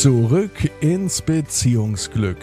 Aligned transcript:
Zurück 0.00 0.70
ins 0.80 1.20
Beziehungsglück. 1.20 2.36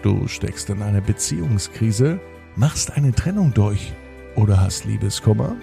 Du 0.00 0.26
steckst 0.28 0.70
in 0.70 0.80
einer 0.80 1.02
Beziehungskrise, 1.02 2.18
machst 2.54 2.90
eine 2.96 3.12
Trennung 3.12 3.52
durch 3.52 3.92
oder 4.34 4.62
hast 4.62 4.86
Liebeskummer? 4.86 5.56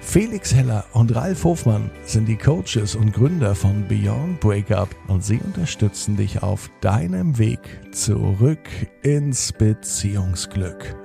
Felix 0.00 0.52
Heller 0.52 0.84
und 0.92 1.14
Ralf 1.14 1.44
Hofmann 1.44 1.88
sind 2.04 2.26
die 2.26 2.36
Coaches 2.36 2.96
und 2.96 3.12
Gründer 3.12 3.54
von 3.54 3.86
Beyond 3.86 4.40
Breakup 4.40 4.88
und 5.06 5.22
sie 5.22 5.38
unterstützen 5.38 6.16
dich 6.16 6.42
auf 6.42 6.68
deinem 6.80 7.38
Weg 7.38 7.60
zurück 7.92 8.68
ins 9.04 9.52
Beziehungsglück. 9.52 10.96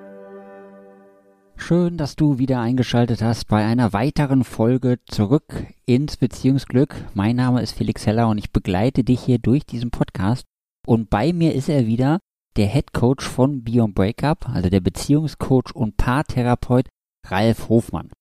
Schön, 1.59 1.97
dass 1.97 2.15
du 2.15 2.37
wieder 2.37 2.61
eingeschaltet 2.61 3.21
hast 3.21 3.49
bei 3.49 3.65
einer 3.65 3.91
weiteren 3.91 4.45
Folge 4.45 4.99
zurück 5.05 5.65
ins 5.85 6.15
Beziehungsglück. 6.15 6.95
Mein 7.13 7.35
Name 7.35 7.61
ist 7.61 7.73
Felix 7.73 8.05
Heller 8.05 8.29
und 8.29 8.37
ich 8.37 8.51
begleite 8.51 9.03
dich 9.03 9.19
hier 9.21 9.37
durch 9.37 9.65
diesen 9.65 9.91
Podcast. 9.91 10.45
Und 10.85 11.09
bei 11.09 11.34
mir 11.34 11.53
ist 11.53 11.67
er 11.67 11.85
wieder, 11.85 12.20
der 12.55 12.67
Head 12.67 12.93
Coach 12.93 13.25
von 13.27 13.65
Beyond 13.65 13.95
Breakup, 13.95 14.48
also 14.48 14.70
der 14.70 14.79
Beziehungscoach 14.79 15.75
und 15.75 15.98
Paartherapeut 15.98 16.88
Ralf 17.25 17.67
Hofmann. 17.67 18.12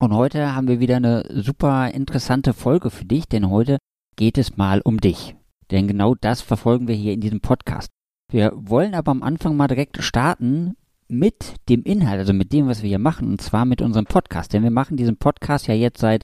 Und 0.00 0.12
heute 0.12 0.52
haben 0.52 0.66
wir 0.66 0.80
wieder 0.80 0.96
eine 0.96 1.24
super 1.30 1.92
interessante 1.92 2.54
Folge 2.54 2.90
für 2.90 3.04
dich, 3.04 3.28
denn 3.28 3.50
heute 3.50 3.78
geht 4.16 4.36
es 4.36 4.56
mal 4.56 4.80
um 4.80 4.98
dich. 4.98 5.36
Denn 5.70 5.86
genau 5.86 6.16
das 6.16 6.40
verfolgen 6.40 6.88
wir 6.88 6.96
hier 6.96 7.12
in 7.12 7.20
diesem 7.20 7.40
Podcast. 7.40 7.88
Wir 8.32 8.52
wollen 8.56 8.94
aber 8.94 9.12
am 9.12 9.22
Anfang 9.22 9.54
mal 9.54 9.68
direkt 9.68 10.02
starten 10.02 10.74
mit 11.08 11.56
dem 11.68 11.82
Inhalt, 11.82 12.18
also 12.18 12.32
mit 12.32 12.52
dem, 12.52 12.66
was 12.66 12.82
wir 12.82 12.88
hier 12.88 12.98
machen, 12.98 13.28
und 13.28 13.40
zwar 13.40 13.64
mit 13.64 13.82
unserem 13.82 14.06
Podcast. 14.06 14.52
Denn 14.52 14.62
wir 14.62 14.70
machen 14.70 14.96
diesen 14.96 15.16
Podcast 15.16 15.66
ja 15.66 15.74
jetzt 15.74 16.00
seit 16.00 16.22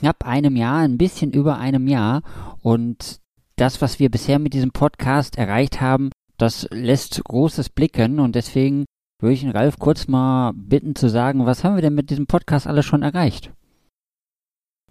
knapp 0.00 0.26
einem 0.26 0.56
Jahr, 0.56 0.80
ein 0.80 0.98
bisschen 0.98 1.32
über 1.32 1.58
einem 1.58 1.86
Jahr. 1.86 2.22
Und 2.62 3.20
das, 3.56 3.80
was 3.80 3.98
wir 3.98 4.10
bisher 4.10 4.38
mit 4.38 4.54
diesem 4.54 4.70
Podcast 4.70 5.36
erreicht 5.36 5.80
haben, 5.80 6.10
das 6.38 6.68
lässt 6.70 7.22
großes 7.24 7.70
blicken. 7.70 8.20
Und 8.20 8.34
deswegen 8.34 8.84
würde 9.20 9.34
ich 9.34 9.40
den 9.40 9.50
Ralf 9.50 9.78
kurz 9.78 10.08
mal 10.08 10.52
bitten 10.54 10.94
zu 10.94 11.08
sagen, 11.08 11.46
was 11.46 11.64
haben 11.64 11.74
wir 11.74 11.82
denn 11.82 11.94
mit 11.94 12.10
diesem 12.10 12.26
Podcast 12.26 12.66
alles 12.66 12.84
schon 12.84 13.02
erreicht? 13.02 13.52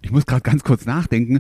Ich 0.02 0.12
muss 0.12 0.26
gerade 0.26 0.42
ganz 0.42 0.64
kurz 0.64 0.86
nachdenken, 0.86 1.40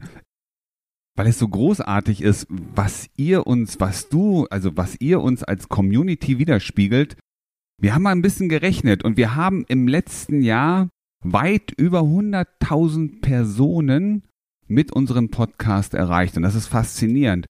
weil 1.15 1.27
es 1.27 1.39
so 1.39 1.47
großartig 1.47 2.21
ist, 2.21 2.47
was 2.49 3.09
ihr 3.15 3.47
uns, 3.47 3.79
was 3.79 4.09
du, 4.09 4.45
also 4.49 4.75
was 4.75 4.99
ihr 4.99 5.21
uns 5.21 5.43
als 5.43 5.69
Community 5.69 6.39
widerspiegelt, 6.39 7.15
wir 7.77 7.93
haben 7.93 8.03
mal 8.03 8.11
ein 8.11 8.21
bisschen 8.21 8.49
gerechnet 8.49 9.03
und 9.03 9.17
wir 9.17 9.35
haben 9.35 9.65
im 9.67 9.87
letzten 9.87 10.41
Jahr 10.41 10.89
weit 11.23 11.71
über 11.77 12.01
100.000 12.01 13.21
Personen 13.21 14.23
mit 14.67 14.91
unserem 14.91 15.29
Podcast 15.29 15.93
erreicht 15.93 16.37
und 16.37 16.43
das 16.43 16.55
ist 16.55 16.67
faszinierend. 16.67 17.45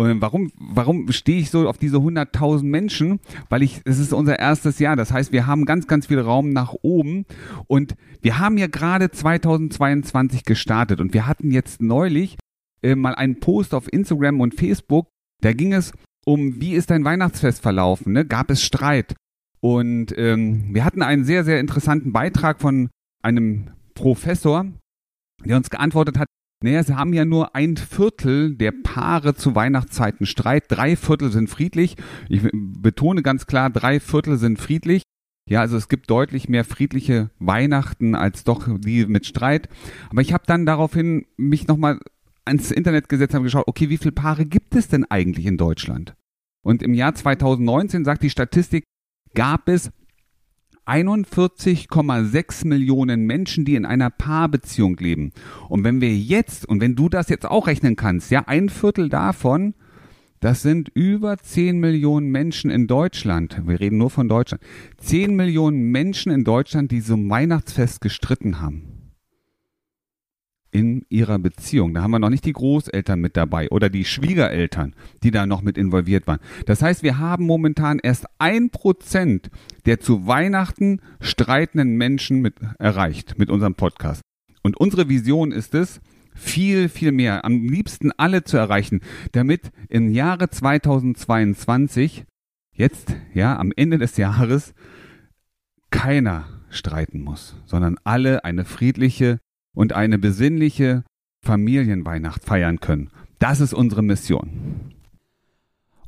Warum, 0.00 0.52
warum 0.56 1.10
stehe 1.10 1.40
ich 1.40 1.50
so 1.50 1.68
auf 1.68 1.76
diese 1.76 1.96
100.000 1.96 2.62
Menschen? 2.62 3.18
Weil 3.48 3.64
ich, 3.64 3.80
es 3.84 3.98
ist 3.98 4.12
unser 4.12 4.38
erstes 4.38 4.78
Jahr. 4.78 4.94
Das 4.94 5.10
heißt, 5.10 5.32
wir 5.32 5.48
haben 5.48 5.64
ganz, 5.64 5.88
ganz 5.88 6.06
viel 6.06 6.20
Raum 6.20 6.50
nach 6.50 6.72
oben. 6.82 7.26
Und 7.66 7.96
wir 8.22 8.38
haben 8.38 8.58
ja 8.58 8.68
gerade 8.68 9.10
2022 9.10 10.44
gestartet. 10.44 11.00
Und 11.00 11.14
wir 11.14 11.26
hatten 11.26 11.50
jetzt 11.50 11.82
neulich 11.82 12.36
äh, 12.80 12.94
mal 12.94 13.16
einen 13.16 13.40
Post 13.40 13.74
auf 13.74 13.92
Instagram 13.92 14.40
und 14.40 14.54
Facebook. 14.54 15.08
Da 15.42 15.52
ging 15.52 15.72
es 15.72 15.92
um, 16.24 16.60
wie 16.60 16.74
ist 16.74 16.90
dein 16.90 17.04
Weihnachtsfest 17.04 17.60
verlaufen? 17.60 18.12
Ne? 18.12 18.24
Gab 18.24 18.50
es 18.50 18.62
Streit? 18.62 19.16
Und 19.60 20.16
ähm, 20.16 20.74
wir 20.74 20.84
hatten 20.84 21.02
einen 21.02 21.24
sehr, 21.24 21.44
sehr 21.44 21.60
interessanten 21.60 22.12
Beitrag 22.12 22.60
von 22.60 22.90
einem 23.22 23.70
Professor, 23.94 24.66
der 25.44 25.56
uns 25.56 25.70
geantwortet 25.70 26.18
hat, 26.18 26.28
naja, 26.62 26.82
sie 26.82 26.96
haben 26.96 27.12
ja 27.12 27.24
nur 27.24 27.54
ein 27.54 27.76
Viertel 27.76 28.56
der 28.56 28.72
Paare 28.72 29.34
zu 29.34 29.54
Weihnachtszeiten 29.54 30.26
Streit, 30.26 30.64
drei 30.68 30.96
Viertel 30.96 31.30
sind 31.30 31.48
friedlich. 31.48 31.96
Ich 32.28 32.42
betone 32.52 33.22
ganz 33.22 33.46
klar, 33.46 33.70
drei 33.70 34.00
Viertel 34.00 34.38
sind 34.38 34.58
friedlich. 34.58 35.02
Ja, 35.48 35.60
also 35.60 35.76
es 35.76 35.88
gibt 35.88 36.10
deutlich 36.10 36.48
mehr 36.48 36.64
friedliche 36.64 37.30
Weihnachten 37.38 38.16
als 38.16 38.42
doch 38.42 38.68
die 38.78 39.06
mit 39.06 39.24
Streit. 39.24 39.68
Aber 40.10 40.20
ich 40.20 40.32
habe 40.32 40.44
dann 40.46 40.66
daraufhin 40.66 41.26
mich 41.36 41.68
nochmal 41.68 42.00
ans 42.44 42.72
Internet 42.72 43.08
gesetzt 43.08 43.34
und 43.36 43.44
geschaut, 43.44 43.68
okay, 43.68 43.88
wie 43.88 43.98
viele 43.98 44.12
Paare 44.12 44.44
gibt 44.44 44.74
es 44.74 44.88
denn 44.88 45.04
eigentlich 45.04 45.46
in 45.46 45.58
Deutschland? 45.58 46.14
Und 46.64 46.82
im 46.82 46.92
Jahr 46.92 47.14
2019 47.14 48.04
sagt 48.04 48.24
die 48.24 48.30
Statistik, 48.30 48.84
gab 49.38 49.68
es 49.68 49.92
41,6 50.84 52.66
Millionen 52.66 53.24
Menschen, 53.24 53.64
die 53.64 53.76
in 53.76 53.86
einer 53.86 54.10
Paarbeziehung 54.10 54.96
leben. 54.96 55.30
Und 55.68 55.84
wenn 55.84 56.00
wir 56.00 56.12
jetzt, 56.12 56.68
und 56.68 56.80
wenn 56.80 56.96
du 56.96 57.08
das 57.08 57.28
jetzt 57.28 57.46
auch 57.46 57.68
rechnen 57.68 57.94
kannst, 57.94 58.32
ja, 58.32 58.48
ein 58.48 58.68
Viertel 58.68 59.08
davon, 59.08 59.74
das 60.40 60.62
sind 60.62 60.88
über 60.92 61.38
10 61.38 61.78
Millionen 61.78 62.30
Menschen 62.30 62.68
in 62.68 62.88
Deutschland. 62.88 63.62
Wir 63.64 63.78
reden 63.78 63.98
nur 63.98 64.10
von 64.10 64.28
Deutschland. 64.28 64.60
10 64.96 65.36
Millionen 65.36 65.92
Menschen 65.92 66.32
in 66.32 66.42
Deutschland, 66.42 66.90
die 66.90 67.00
zum 67.00 67.30
Weihnachtsfest 67.30 68.00
gestritten 68.00 68.60
haben 68.60 68.97
in 70.70 71.04
ihrer 71.08 71.38
Beziehung. 71.38 71.94
Da 71.94 72.02
haben 72.02 72.10
wir 72.10 72.18
noch 72.18 72.30
nicht 72.30 72.44
die 72.44 72.52
Großeltern 72.52 73.20
mit 73.20 73.36
dabei 73.36 73.68
oder 73.70 73.88
die 73.88 74.04
Schwiegereltern, 74.04 74.94
die 75.22 75.30
da 75.30 75.46
noch 75.46 75.62
mit 75.62 75.78
involviert 75.78 76.26
waren. 76.26 76.40
Das 76.66 76.82
heißt, 76.82 77.02
wir 77.02 77.18
haben 77.18 77.44
momentan 77.44 77.98
erst 78.02 78.26
ein 78.38 78.70
Prozent 78.70 79.50
der 79.86 80.00
zu 80.00 80.26
Weihnachten 80.26 81.00
streitenden 81.20 81.96
Menschen 81.96 82.40
mit 82.40 82.56
erreicht 82.78 83.38
mit 83.38 83.50
unserem 83.50 83.74
Podcast. 83.74 84.20
Und 84.62 84.76
unsere 84.76 85.08
Vision 85.08 85.52
ist 85.52 85.74
es, 85.74 86.00
viel, 86.34 86.88
viel 86.88 87.12
mehr, 87.12 87.44
am 87.44 87.68
liebsten 87.68 88.12
alle 88.12 88.44
zu 88.44 88.56
erreichen, 88.56 89.00
damit 89.32 89.70
im 89.88 90.10
Jahre 90.10 90.48
2022, 90.48 92.24
jetzt, 92.72 93.16
ja, 93.34 93.58
am 93.58 93.72
Ende 93.76 93.98
des 93.98 94.16
Jahres, 94.16 94.74
keiner 95.90 96.46
streiten 96.70 97.22
muss, 97.22 97.56
sondern 97.64 97.96
alle 98.04 98.44
eine 98.44 98.64
friedliche, 98.64 99.40
und 99.78 99.92
eine 99.92 100.18
besinnliche 100.18 101.04
Familienweihnacht 101.46 102.44
feiern 102.44 102.80
können. 102.80 103.10
Das 103.38 103.60
ist 103.60 103.72
unsere 103.72 104.02
Mission. 104.02 104.90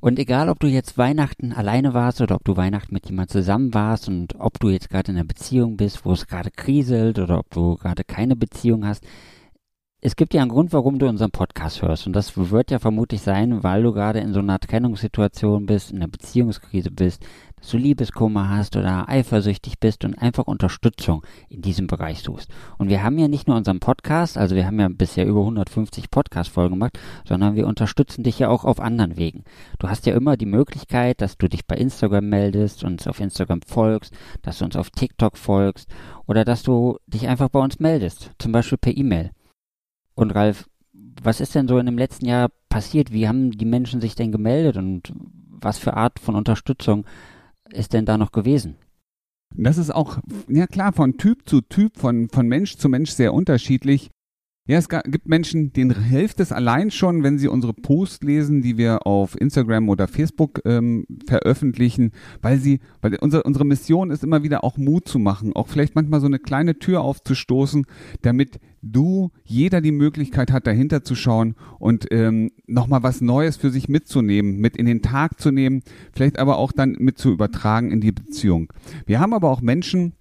Und 0.01 0.19
egal, 0.19 0.49
ob 0.49 0.59
du 0.59 0.67
jetzt 0.67 0.99
Weihnachten 0.99 1.53
alleine 1.53 1.95
warst 1.95 2.21
oder 2.21 2.35
ob 2.35 2.43
du 2.43 2.57
Weihnachten 2.57 2.93
mit 2.93 3.09
jemand 3.09 3.31
zusammen 3.31 3.73
warst 3.73 4.09
und 4.09 4.35
ob 4.41 4.59
du 4.59 4.71
jetzt 4.71 4.91
gerade 4.91 5.13
in 5.13 5.19
einer 5.19 5.27
Beziehung 5.27 5.77
bist, 5.77 6.05
wo 6.05 6.13
es 6.13 6.27
gerade 6.27 6.51
kriselt 6.51 7.21
oder 7.21 7.39
ob 7.39 7.51
du 7.51 7.77
gerade 7.77 8.03
keine 8.03 8.35
Beziehung 8.35 8.85
hast, 8.85 9.07
es 10.03 10.17
gibt 10.17 10.33
ja 10.33 10.41
einen 10.41 10.51
Grund, 10.51 10.73
warum 10.73 10.99
du 10.99 11.07
unseren 11.07 11.31
Podcast 11.31 11.83
hörst. 11.83 12.07
Und 12.07 12.15
das 12.15 12.35
wird 12.35 12.71
ja 12.71 12.79
vermutlich 12.79 13.21
sein, 13.21 13.63
weil 13.63 13.83
du 13.83 13.93
gerade 13.93 14.21
in 14.21 14.33
so 14.33 14.41
einer 14.41 14.59
Trennungssituation 14.59 15.67
bist, 15.67 15.91
in 15.91 15.99
einer 15.99 16.09
Beziehungskrise 16.09 16.91
bist, 16.91 17.23
dass 17.57 17.69
du 17.69 17.77
Liebeskummer 17.77 18.49
hast 18.49 18.77
oder 18.77 19.11
eifersüchtig 19.11 19.79
bist 19.79 20.07
und 20.07 20.15
einfach 20.15 20.47
Unterstützung 20.47 21.23
in 21.51 21.61
diesem 21.61 21.87
Bereich 21.87 22.23
suchst. 22.23 22.51
Und 22.79 22.89
wir 22.89 23.03
haben 23.03 23.19
ja 23.19 23.29
nicht 23.29 23.47
nur 23.47 23.59
unseren 23.59 23.81
Podcast, 23.81 24.39
also 24.39 24.57
wir 24.57 24.65
haben 24.65 24.81
ja 24.81 24.89
bisher 24.89 25.27
über 25.27 25.41
150 25.41 26.11
Podcast-Folgen 26.11 26.77
gemacht, 26.77 26.99
sondern 27.29 27.55
wir 27.55 27.67
unterstützen 27.67 28.23
dich 28.23 28.39
ja 28.39 28.49
auch 28.49 28.65
auf 28.65 28.81
anderen 28.81 29.19
Wegen. 29.19 29.45
Du 29.79 29.91
hast 29.91 30.07
ja 30.07 30.15
immer 30.15 30.39
die 30.39 30.47
Möglichkeit, 30.47 31.21
dass 31.21 31.37
du 31.37 31.47
dich 31.47 31.67
bei 31.67 31.77
Instagram 31.77 32.27
meldest, 32.27 32.85
uns 32.85 33.07
auf 33.07 33.21
Instagram 33.21 33.61
folgst, 33.67 34.15
dass 34.41 34.61
du 34.61 34.65
uns 34.65 34.77
auf 34.77 34.89
TikTok 34.89 35.37
folgst 35.37 35.91
oder 36.27 36.47
dass 36.47 36.63
du 36.63 36.97
dich 37.07 37.29
einfach 37.29 37.51
bei 37.51 37.61
uns 37.61 37.81
meldest, 37.81 38.31
zum 38.39 38.53
Beispiel 38.53 38.79
per 38.79 38.97
E-Mail. 38.97 39.33
Und 40.21 40.33
Ralf, 40.33 40.69
was 41.23 41.41
ist 41.41 41.55
denn 41.55 41.67
so 41.67 41.79
in 41.79 41.87
dem 41.87 41.97
letzten 41.97 42.27
Jahr 42.27 42.51
passiert? 42.69 43.11
Wie 43.11 43.27
haben 43.27 43.53
die 43.53 43.65
Menschen 43.65 44.03
sich 44.03 44.15
denn 44.15 44.33
gemeldet 44.33 44.77
und 44.77 45.15
was 45.49 45.79
für 45.79 45.95
Art 45.95 46.19
von 46.19 46.35
Unterstützung 46.35 47.07
ist 47.71 47.95
denn 47.95 48.05
da 48.05 48.19
noch 48.19 48.31
gewesen? 48.31 48.77
Das 49.55 49.79
ist 49.79 49.91
auch, 49.91 50.19
ja 50.47 50.67
klar, 50.67 50.93
von 50.93 51.17
Typ 51.17 51.49
zu 51.49 51.63
Typ, 51.63 51.97
von, 51.97 52.29
von 52.29 52.47
Mensch 52.47 52.77
zu 52.77 52.91
Mensch 52.91 53.13
sehr 53.13 53.33
unterschiedlich. 53.33 54.11
Ja, 54.69 54.79
es 54.79 54.89
gibt 54.89 55.27
Menschen, 55.27 55.73
denen 55.73 56.01
hilft 56.05 56.39
es 56.39 56.53
allein 56.53 56.91
schon, 56.91 57.23
wenn 57.23 57.39
sie 57.39 57.49
unsere 57.49 57.73
Posts 57.73 58.23
lesen, 58.23 58.61
die 58.61 58.77
wir 58.77 59.07
auf 59.07 59.41
Instagram 59.41 59.89
oder 59.89 60.07
Facebook 60.07 60.61
ähm, 60.67 61.07
veröffentlichen, 61.27 62.13
weil 62.43 62.59
sie, 62.59 62.81
weil 63.01 63.17
unsere, 63.17 63.43
unsere 63.45 63.65
Mission 63.65 64.11
ist 64.11 64.23
immer 64.23 64.43
wieder 64.43 64.63
auch 64.63 64.77
Mut 64.77 65.09
zu 65.09 65.19
machen, 65.19 65.57
auch 65.57 65.67
vielleicht 65.67 65.95
manchmal 65.95 66.21
so 66.21 66.27
eine 66.27 66.39
kleine 66.39 66.79
Tür 66.79 67.01
aufzustoßen, 67.01 67.87
damit 68.21 68.61
du, 68.83 69.31
jeder 69.45 69.81
die 69.81 69.93
Möglichkeit 69.93 70.51
hat, 70.53 70.67
dahinter 70.67 71.03
zu 71.05 71.15
schauen 71.15 71.55
und 71.79 72.07
ähm, 72.11 72.51
nochmal 72.67 73.03
was 73.03 73.21
Neues 73.21 73.57
für 73.57 73.71
sich 73.71 73.89
mitzunehmen, 73.89 74.59
mit 74.59 74.77
in 74.77 74.87
den 74.87 75.03
Tag 75.03 75.41
zu 75.41 75.51
nehmen, 75.51 75.83
vielleicht 76.13 76.39
aber 76.39 76.59
auch 76.59 76.73
dann 76.73 76.97
mit 76.99 77.19
zu 77.19 77.31
übertragen 77.31 77.91
in 77.91 78.01
die 78.01 78.13
Beziehung. 78.13 78.73
Wir 79.07 79.21
haben 79.21 79.35
aber 79.35 79.51
auch 79.51 79.61
Menschen, 79.61 80.15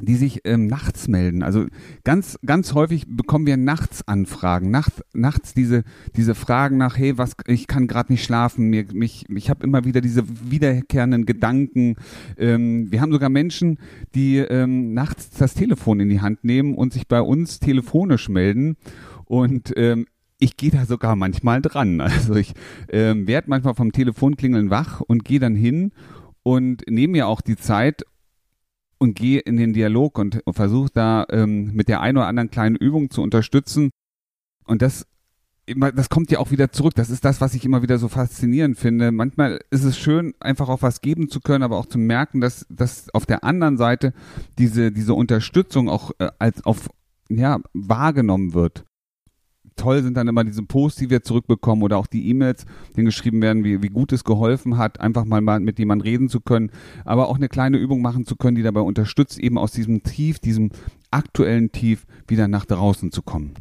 die 0.00 0.16
sich 0.16 0.40
ähm, 0.44 0.66
nachts 0.66 1.08
melden. 1.08 1.42
Also 1.42 1.66
ganz, 2.04 2.38
ganz 2.44 2.74
häufig 2.74 3.06
bekommen 3.08 3.46
wir 3.46 3.56
nachts 3.56 4.06
Anfragen, 4.06 4.70
nachts, 4.70 5.02
nachts 5.12 5.54
diese, 5.54 5.84
diese 6.16 6.34
Fragen 6.34 6.76
nach, 6.76 6.96
hey, 6.96 7.18
was, 7.18 7.32
ich 7.46 7.66
kann 7.66 7.86
gerade 7.86 8.12
nicht 8.12 8.24
schlafen, 8.24 8.68
mir, 8.68 8.86
mich, 8.92 9.26
ich 9.28 9.50
habe 9.50 9.64
immer 9.64 9.84
wieder 9.84 10.00
diese 10.00 10.24
wiederkehrenden 10.50 11.26
Gedanken. 11.26 11.96
Ähm, 12.36 12.90
wir 12.90 13.00
haben 13.00 13.12
sogar 13.12 13.28
Menschen, 13.28 13.78
die 14.14 14.38
ähm, 14.38 14.94
nachts 14.94 15.30
das 15.30 15.54
Telefon 15.54 16.00
in 16.00 16.08
die 16.08 16.20
Hand 16.20 16.44
nehmen 16.44 16.74
und 16.74 16.92
sich 16.92 17.08
bei 17.08 17.20
uns 17.20 17.60
telefonisch 17.60 18.28
melden 18.28 18.76
und 19.24 19.72
ähm, 19.76 20.06
ich 20.40 20.56
gehe 20.56 20.70
da 20.70 20.86
sogar 20.86 21.14
manchmal 21.14 21.62
dran. 21.62 22.00
Also 22.00 22.34
ich 22.34 22.54
ähm, 22.88 23.28
werde 23.28 23.48
manchmal 23.48 23.74
vom 23.74 23.92
Telefonklingeln 23.92 24.70
wach 24.70 25.00
und 25.00 25.24
gehe 25.24 25.38
dann 25.38 25.54
hin 25.54 25.92
und 26.42 26.82
nehme 26.88 27.12
mir 27.12 27.28
auch 27.28 27.40
die 27.40 27.56
Zeit 27.56 28.04
und 29.00 29.14
gehe 29.14 29.40
in 29.40 29.56
den 29.56 29.72
Dialog 29.72 30.18
und 30.18 30.42
versuche 30.50 30.90
da 30.92 31.26
ähm, 31.30 31.72
mit 31.72 31.88
der 31.88 32.00
einen 32.00 32.18
oder 32.18 32.26
anderen 32.26 32.50
kleinen 32.50 32.76
Übung 32.76 33.10
zu 33.10 33.22
unterstützen. 33.22 33.90
Und 34.64 34.82
das 34.82 35.06
das 35.92 36.08
kommt 36.08 36.32
ja 36.32 36.40
auch 36.40 36.50
wieder 36.50 36.72
zurück. 36.72 36.94
Das 36.96 37.10
ist 37.10 37.24
das, 37.24 37.40
was 37.40 37.54
ich 37.54 37.64
immer 37.64 37.80
wieder 37.80 37.98
so 37.98 38.08
faszinierend 38.08 38.76
finde. 38.76 39.12
Manchmal 39.12 39.60
ist 39.70 39.84
es 39.84 39.96
schön, 39.96 40.34
einfach 40.40 40.68
auch 40.68 40.82
was 40.82 41.00
geben 41.00 41.28
zu 41.28 41.38
können, 41.38 41.62
aber 41.62 41.78
auch 41.78 41.86
zu 41.86 41.98
merken, 41.98 42.40
dass, 42.40 42.66
dass 42.68 43.08
auf 43.14 43.24
der 43.24 43.44
anderen 43.44 43.76
Seite 43.76 44.12
diese, 44.58 44.90
diese 44.90 45.14
Unterstützung 45.14 45.88
auch 45.88 46.10
äh, 46.18 46.28
als 46.40 46.64
auf, 46.64 46.88
ja, 47.28 47.60
wahrgenommen 47.72 48.52
wird 48.52 48.84
toll 49.76 50.02
sind 50.02 50.16
dann 50.16 50.28
immer 50.28 50.44
diese 50.44 50.62
Posts, 50.62 51.00
die 51.00 51.10
wir 51.10 51.22
zurückbekommen 51.22 51.82
oder 51.82 51.98
auch 51.98 52.06
die 52.06 52.28
E-Mails, 52.28 52.66
die 52.96 53.04
geschrieben 53.04 53.42
werden, 53.42 53.64
wie, 53.64 53.82
wie 53.82 53.88
gut 53.88 54.12
es 54.12 54.24
geholfen 54.24 54.76
hat, 54.76 55.00
einfach 55.00 55.24
mal 55.24 55.40
mit 55.40 55.78
jemandem 55.78 56.04
reden 56.06 56.28
zu 56.28 56.40
können, 56.40 56.70
aber 57.04 57.28
auch 57.28 57.36
eine 57.36 57.48
kleine 57.48 57.78
Übung 57.78 58.02
machen 58.02 58.26
zu 58.26 58.36
können, 58.36 58.56
die 58.56 58.62
dabei 58.62 58.80
unterstützt, 58.80 59.38
eben 59.38 59.58
aus 59.58 59.72
diesem 59.72 60.02
Tief, 60.02 60.38
diesem 60.38 60.70
aktuellen 61.10 61.72
Tief 61.72 62.06
wieder 62.26 62.48
nach 62.48 62.64
draußen 62.64 63.12
zu 63.12 63.22
kommen. 63.22 63.54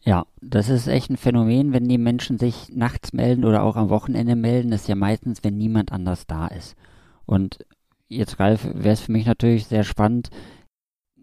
Ja, 0.00 0.26
das 0.42 0.68
ist 0.68 0.86
echt 0.86 1.08
ein 1.08 1.16
Phänomen, 1.16 1.72
wenn 1.72 1.88
die 1.88 1.96
Menschen 1.96 2.38
sich 2.38 2.68
nachts 2.74 3.14
melden 3.14 3.44
oder 3.44 3.62
auch 3.62 3.76
am 3.76 3.88
Wochenende 3.88 4.36
melden, 4.36 4.72
ist 4.72 4.86
ja 4.86 4.94
meistens, 4.94 5.42
wenn 5.42 5.56
niemand 5.56 5.92
anders 5.92 6.26
da 6.26 6.46
ist. 6.46 6.76
Und 7.24 7.64
jetzt, 8.08 8.38
Ralf, 8.38 8.64
wäre 8.64 8.92
es 8.92 9.00
für 9.00 9.12
mich 9.12 9.24
natürlich 9.24 9.66
sehr 9.66 9.82
spannend, 9.82 10.28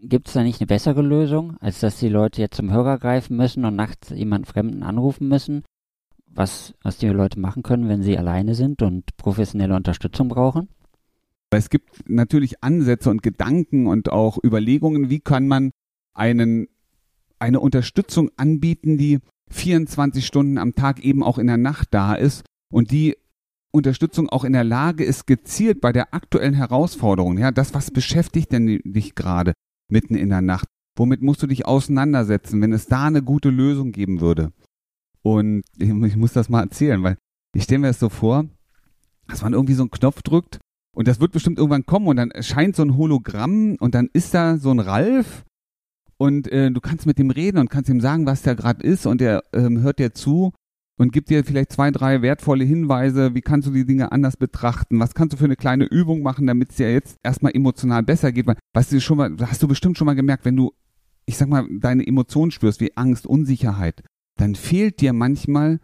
Gibt 0.04 0.26
es 0.26 0.34
da 0.34 0.42
nicht 0.42 0.60
eine 0.60 0.66
bessere 0.66 1.00
Lösung, 1.00 1.56
als 1.60 1.78
dass 1.78 2.00
die 2.00 2.08
Leute 2.08 2.40
jetzt 2.40 2.56
zum 2.56 2.72
Hörer 2.72 2.98
greifen 2.98 3.36
müssen 3.36 3.64
und 3.64 3.76
nachts 3.76 4.10
jemanden 4.10 4.46
Fremden 4.46 4.82
anrufen 4.82 5.28
müssen? 5.28 5.62
Was, 6.26 6.74
was 6.82 6.98
die 6.98 7.06
Leute 7.06 7.38
machen 7.38 7.62
können, 7.62 7.88
wenn 7.88 8.02
sie 8.02 8.18
alleine 8.18 8.56
sind 8.56 8.82
und 8.82 9.16
professionelle 9.16 9.76
Unterstützung 9.76 10.26
brauchen? 10.26 10.68
Es 11.50 11.70
gibt 11.70 12.08
natürlich 12.10 12.64
Ansätze 12.64 13.10
und 13.10 13.22
Gedanken 13.22 13.86
und 13.86 14.10
auch 14.10 14.38
Überlegungen, 14.42 15.08
wie 15.08 15.20
kann 15.20 15.46
man 15.46 15.70
einen, 16.14 16.66
eine 17.38 17.60
Unterstützung 17.60 18.30
anbieten, 18.36 18.98
die 18.98 19.20
24 19.50 20.26
Stunden 20.26 20.58
am 20.58 20.74
Tag 20.74 21.04
eben 21.04 21.22
auch 21.22 21.38
in 21.38 21.46
der 21.46 21.58
Nacht 21.58 21.88
da 21.92 22.14
ist 22.14 22.44
und 22.72 22.90
die 22.90 23.16
Unterstützung 23.70 24.28
auch 24.28 24.42
in 24.42 24.52
der 24.52 24.64
Lage 24.64 25.04
ist, 25.04 25.28
gezielt 25.28 25.80
bei 25.80 25.92
der 25.92 26.12
aktuellen 26.12 26.54
Herausforderung, 26.54 27.38
ja, 27.38 27.52
das, 27.52 27.72
was 27.72 27.92
beschäftigt 27.92 28.50
denn 28.50 28.80
dich 28.84 29.14
gerade? 29.14 29.52
Mitten 29.92 30.16
in 30.16 30.30
der 30.30 30.42
Nacht? 30.42 30.66
Womit 30.98 31.22
musst 31.22 31.42
du 31.42 31.46
dich 31.46 31.66
auseinandersetzen, 31.66 32.60
wenn 32.60 32.72
es 32.72 32.86
da 32.86 33.06
eine 33.06 33.22
gute 33.22 33.50
Lösung 33.50 33.92
geben 33.92 34.20
würde? 34.20 34.52
Und 35.22 35.62
ich, 35.78 35.88
ich 35.88 36.16
muss 36.16 36.32
das 36.32 36.48
mal 36.48 36.62
erzählen, 36.62 37.02
weil 37.02 37.16
ich 37.54 37.62
stelle 37.62 37.78
mir 37.78 37.86
das 37.88 38.00
so 38.00 38.08
vor, 38.08 38.46
dass 39.28 39.42
man 39.42 39.52
irgendwie 39.52 39.74
so 39.74 39.82
einen 39.82 39.90
Knopf 39.90 40.22
drückt 40.22 40.58
und 40.94 41.06
das 41.08 41.20
wird 41.20 41.32
bestimmt 41.32 41.58
irgendwann 41.58 41.86
kommen 41.86 42.08
und 42.08 42.16
dann 42.16 42.30
erscheint 42.30 42.76
so 42.76 42.82
ein 42.82 42.96
Hologramm 42.96 43.76
und 43.78 43.94
dann 43.94 44.10
ist 44.12 44.34
da 44.34 44.58
so 44.58 44.70
ein 44.70 44.80
Ralf 44.80 45.44
und 46.18 46.50
äh, 46.50 46.70
du 46.70 46.80
kannst 46.80 47.06
mit 47.06 47.18
dem 47.18 47.30
reden 47.30 47.58
und 47.58 47.70
kannst 47.70 47.88
ihm 47.88 48.00
sagen, 48.00 48.26
was 48.26 48.42
der 48.42 48.56
gerade 48.56 48.82
ist 48.82 49.06
und 49.06 49.22
er 49.22 49.42
ähm, 49.52 49.80
hört 49.80 49.98
dir 49.98 50.12
zu 50.12 50.52
und 51.02 51.12
gibt 51.12 51.30
dir 51.30 51.44
vielleicht 51.44 51.72
zwei, 51.72 51.90
drei 51.90 52.22
wertvolle 52.22 52.62
Hinweise, 52.62 53.34
wie 53.34 53.40
kannst 53.40 53.66
du 53.66 53.72
die 53.72 53.84
Dinge 53.84 54.12
anders 54.12 54.36
betrachten, 54.36 55.00
was 55.00 55.14
kannst 55.14 55.32
du 55.32 55.36
für 55.36 55.46
eine 55.46 55.56
kleine 55.56 55.84
Übung 55.84 56.22
machen, 56.22 56.46
damit 56.46 56.70
es 56.70 56.76
dir 56.76 56.92
jetzt 56.92 57.18
erstmal 57.24 57.50
emotional 57.56 58.04
besser 58.04 58.30
geht, 58.30 58.46
weil, 58.46 58.56
weißt 58.72 58.92
du 58.92 59.00
schon 59.00 59.16
mal, 59.16 59.36
hast 59.40 59.60
du 59.60 59.66
bestimmt 59.66 59.98
schon 59.98 60.06
mal 60.06 60.14
gemerkt, 60.14 60.44
wenn 60.44 60.54
du, 60.54 60.70
ich 61.26 61.36
sag 61.36 61.48
mal, 61.48 61.66
deine 61.80 62.06
Emotionen 62.06 62.52
spürst, 62.52 62.80
wie 62.80 62.96
Angst, 62.96 63.26
Unsicherheit, 63.26 64.04
dann 64.38 64.54
fehlt 64.54 65.00
dir 65.00 65.12
manchmal 65.12 65.80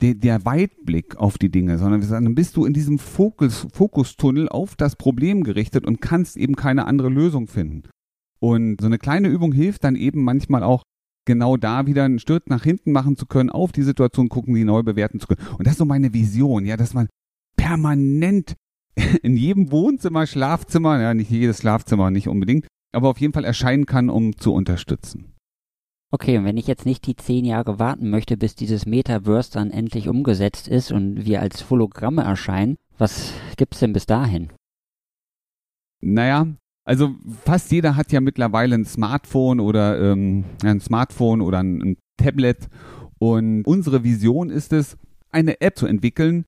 der, 0.00 0.14
der 0.14 0.46
Weitblick 0.46 1.16
auf 1.16 1.36
die 1.36 1.50
Dinge, 1.50 1.76
sondern 1.76 2.00
dann 2.00 2.34
bist 2.34 2.56
du 2.56 2.64
in 2.64 2.72
diesem 2.72 2.98
Fokus, 2.98 3.66
Fokustunnel 3.70 4.48
auf 4.48 4.76
das 4.76 4.96
Problem 4.96 5.44
gerichtet 5.44 5.86
und 5.86 6.00
kannst 6.00 6.38
eben 6.38 6.56
keine 6.56 6.86
andere 6.86 7.10
Lösung 7.10 7.48
finden. 7.48 7.82
Und 8.40 8.80
so 8.80 8.86
eine 8.86 8.98
kleine 8.98 9.28
Übung 9.28 9.52
hilft 9.52 9.84
dann 9.84 9.94
eben 9.94 10.24
manchmal 10.24 10.62
auch, 10.62 10.84
genau 11.24 11.56
da 11.56 11.86
wieder 11.86 12.04
einen 12.04 12.18
Stück 12.18 12.48
nach 12.48 12.64
hinten 12.64 12.92
machen 12.92 13.16
zu 13.16 13.26
können, 13.26 13.50
auf 13.50 13.72
die 13.72 13.82
Situation 13.82 14.28
gucken, 14.28 14.54
die 14.54 14.64
neu 14.64 14.82
bewerten 14.82 15.20
zu 15.20 15.26
können. 15.26 15.46
Und 15.58 15.66
das 15.66 15.72
ist 15.72 15.78
so 15.78 15.84
meine 15.84 16.12
Vision, 16.12 16.64
ja, 16.64 16.76
dass 16.76 16.94
man 16.94 17.08
permanent 17.56 18.54
in 19.22 19.36
jedem 19.36 19.70
Wohnzimmer, 19.72 20.26
Schlafzimmer, 20.26 21.00
ja, 21.00 21.14
nicht 21.14 21.30
jedes 21.30 21.58
Schlafzimmer, 21.58 22.10
nicht 22.10 22.28
unbedingt, 22.28 22.66
aber 22.92 23.08
auf 23.08 23.18
jeden 23.18 23.32
Fall 23.32 23.44
erscheinen 23.44 23.86
kann, 23.86 24.10
um 24.10 24.36
zu 24.36 24.52
unterstützen. 24.52 25.34
Okay, 26.12 26.38
und 26.38 26.44
wenn 26.44 26.56
ich 26.56 26.68
jetzt 26.68 26.86
nicht 26.86 27.06
die 27.08 27.16
zehn 27.16 27.44
Jahre 27.44 27.80
warten 27.80 28.08
möchte, 28.08 28.36
bis 28.36 28.54
dieses 28.54 28.86
Metaverse 28.86 29.50
dann 29.50 29.72
endlich 29.72 30.08
umgesetzt 30.08 30.68
ist 30.68 30.92
und 30.92 31.24
wir 31.24 31.40
als 31.40 31.68
Hologramme 31.70 32.22
erscheinen, 32.22 32.76
was 32.98 33.32
gibt's 33.56 33.80
denn 33.80 33.92
bis 33.92 34.06
dahin? 34.06 34.52
Naja, 36.00 36.46
also 36.84 37.14
fast 37.44 37.72
jeder 37.72 37.96
hat 37.96 38.12
ja 38.12 38.20
mittlerweile 38.20 38.74
ein 38.74 38.84
Smartphone 38.84 39.60
oder 39.60 40.12
ähm, 40.12 40.44
ein 40.62 40.80
Smartphone 40.80 41.40
oder 41.40 41.60
ein, 41.60 41.82
ein 41.82 41.96
Tablet. 42.16 42.68
Und 43.18 43.64
unsere 43.64 44.04
Vision 44.04 44.50
ist 44.50 44.72
es, 44.72 44.96
eine 45.30 45.60
App 45.60 45.78
zu 45.78 45.86
entwickeln, 45.86 46.44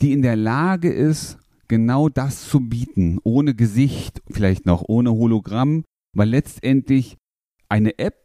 die 0.00 0.12
in 0.12 0.22
der 0.22 0.36
Lage 0.36 0.90
ist, 0.92 1.38
genau 1.68 2.08
das 2.08 2.48
zu 2.48 2.60
bieten, 2.60 3.18
ohne 3.22 3.54
Gesicht, 3.54 4.22
vielleicht 4.30 4.66
noch 4.66 4.84
ohne 4.86 5.12
Hologramm, 5.12 5.84
weil 6.14 6.30
letztendlich 6.30 7.16
eine 7.68 7.98
App 7.98 8.16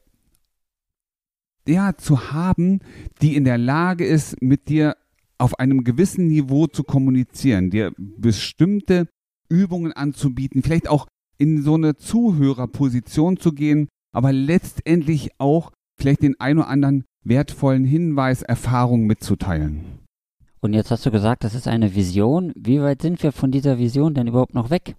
ja 1.68 1.96
zu 1.98 2.32
haben, 2.32 2.80
die 3.22 3.36
in 3.36 3.44
der 3.44 3.58
Lage 3.58 4.06
ist, 4.06 4.42
mit 4.42 4.70
dir 4.70 4.98
auf 5.38 5.60
einem 5.60 5.84
gewissen 5.84 6.28
Niveau 6.28 6.68
zu 6.68 6.84
kommunizieren, 6.84 7.70
dir 7.70 7.94
bestimmte 7.98 9.08
Übungen 9.50 9.92
anzubieten, 9.92 10.64
vielleicht 10.64 10.88
auch 10.88 11.08
in 11.38 11.62
so 11.62 11.76
eine 11.76 11.96
Zuhörerposition 11.96 13.38
zu 13.38 13.54
gehen, 13.54 13.88
aber 14.14 14.32
letztendlich 14.32 15.32
auch 15.40 15.72
vielleicht 16.00 16.22
den 16.22 16.40
ein 16.40 16.58
oder 16.58 16.68
anderen 16.68 17.06
wertvollen 17.24 17.86
Hinweis, 17.86 18.42
Erfahrung 18.42 19.06
mitzuteilen. 19.06 20.00
Und 20.60 20.74
jetzt 20.74 20.92
hast 20.92 21.06
du 21.06 21.12
gesagt, 21.12 21.44
das 21.44 21.56
ist 21.56 21.68
eine 21.68 21.96
Vision. 21.96 22.54
Wie 22.56 22.82
weit 22.82 23.02
sind 23.02 23.22
wir 23.22 23.32
von 23.32 23.52
dieser 23.52 23.78
Vision 23.78 24.14
denn 24.14 24.28
überhaupt 24.28 24.54
noch 24.54 24.70
weg? 24.70 24.96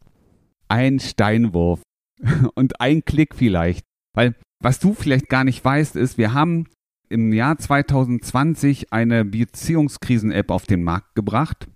Ein 0.69 1.01
Steinwurf 1.01 1.83
und 2.55 2.81
ein 2.81 3.05
Klick 3.05 3.35
vielleicht. 3.35 3.85
Weil 4.15 4.35
was 4.63 4.79
du 4.79 4.95
vielleicht 4.95 5.29
gar 5.29 5.45
nicht 5.45 5.65
weißt, 5.65 5.97
ist, 5.97 6.19
wir 6.19 6.35
haben 6.35 6.67
im 7.09 7.33
Jahr 7.33 7.59
2020 7.59 8.93
eine 8.93 9.25
Beziehungskrisen-App 9.25 10.51
auf 10.51 10.67
den 10.67 10.83
Markt 10.83 11.15
gebracht, 11.15 11.69